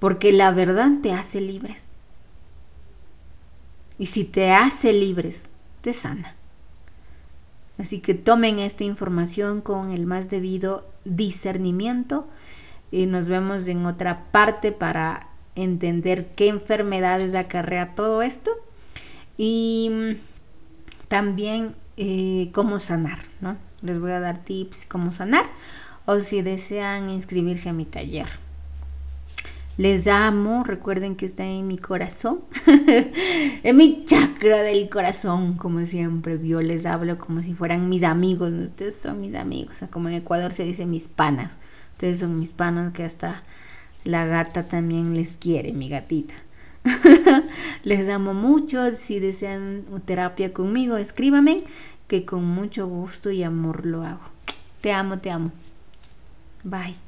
Porque 0.05 0.35
la 0.35 0.51
verdad 0.51 0.91
te 1.03 1.15
hace 1.15 1.41
libres. 1.41 1.89
Y 3.99 4.05
si 4.05 4.25
te 4.25 4.53
hace 4.53 4.93
libres, 4.93 5.49
te 5.81 5.95
sana. 5.95 6.35
Así 7.79 8.01
que 8.01 8.13
tomen 8.13 8.59
esta 8.59 8.85
información 8.85 9.63
con 9.63 9.93
el 9.93 10.05
más 10.05 10.29
debido 10.29 10.87
discernimiento 11.07 12.27
y 12.91 13.07
nos 13.07 13.29
vemos 13.29 13.67
en 13.67 13.87
otra 13.87 14.25
parte 14.31 14.73
para 14.73 15.29
entender 15.55 16.35
qué 16.37 16.49
enfermedades 16.49 17.35
acarrea 17.35 17.95
todo 17.95 18.21
esto 18.21 18.51
y 19.39 20.19
también 21.09 21.77
eh, 21.97 22.51
cómo 22.53 22.79
sanar, 22.79 23.21
¿no? 23.41 23.57
Les 23.81 23.99
voy 23.99 24.11
a 24.11 24.21
dar 24.21 24.45
tips 24.45 24.85
cómo 24.85 25.13
sanar 25.13 25.47
o 26.05 26.21
si 26.21 26.43
desean 26.43 27.09
inscribirse 27.09 27.71
a 27.71 27.73
mi 27.73 27.87
taller. 27.87 28.44
Les 29.77 30.07
amo, 30.07 30.63
recuerden 30.63 31.17
que 31.17 31.27
está 31.27 31.45
en 31.45 31.67
mi 31.67 31.79
corazón, 31.79 32.43
en 32.67 33.77
mi 33.77 34.05
chakra 34.05 34.63
del 34.63 34.89
corazón, 34.89 35.57
como 35.57 35.85
siempre. 35.85 36.39
Yo 36.47 36.63
les 36.63 36.87
hablo 36.87 37.19
como 37.19 37.43
si 37.43 37.55
fueran 37.55 37.89
mis 37.89 38.05
amigos, 38.05 38.53
ustedes 38.53 38.95
son 38.95 39.21
mis 39.21 39.35
amigos, 39.35 39.83
como 39.91 40.09
en 40.09 40.15
Ecuador 40.15 40.53
se 40.53 40.63
dice 40.63 40.87
mis 40.87 41.09
panas. 41.09 41.59
Ustedes 41.93 42.21
son 42.21 42.39
mis 42.39 42.53
panas 42.53 42.93
que 42.93 43.03
hasta 43.03 43.43
la 44.05 44.27
gata 44.27 44.65
también 44.65 45.15
les 45.15 45.37
quiere, 45.37 45.73
mi 45.73 45.89
gatita. 45.89 46.35
les 47.83 48.09
amo 48.09 48.33
mucho, 48.33 48.95
si 48.95 49.19
desean 49.19 49.85
terapia 50.05 50.53
conmigo, 50.53 50.97
escríbame, 50.99 51.65
que 52.07 52.25
con 52.25 52.45
mucho 52.45 52.87
gusto 52.87 53.33
y 53.33 53.43
amor 53.43 53.87
lo 53.87 54.05
hago. 54.05 54.23
Te 54.83 54.93
amo, 54.93 55.19
te 55.19 55.31
amo. 55.31 55.51
Bye. 56.63 57.04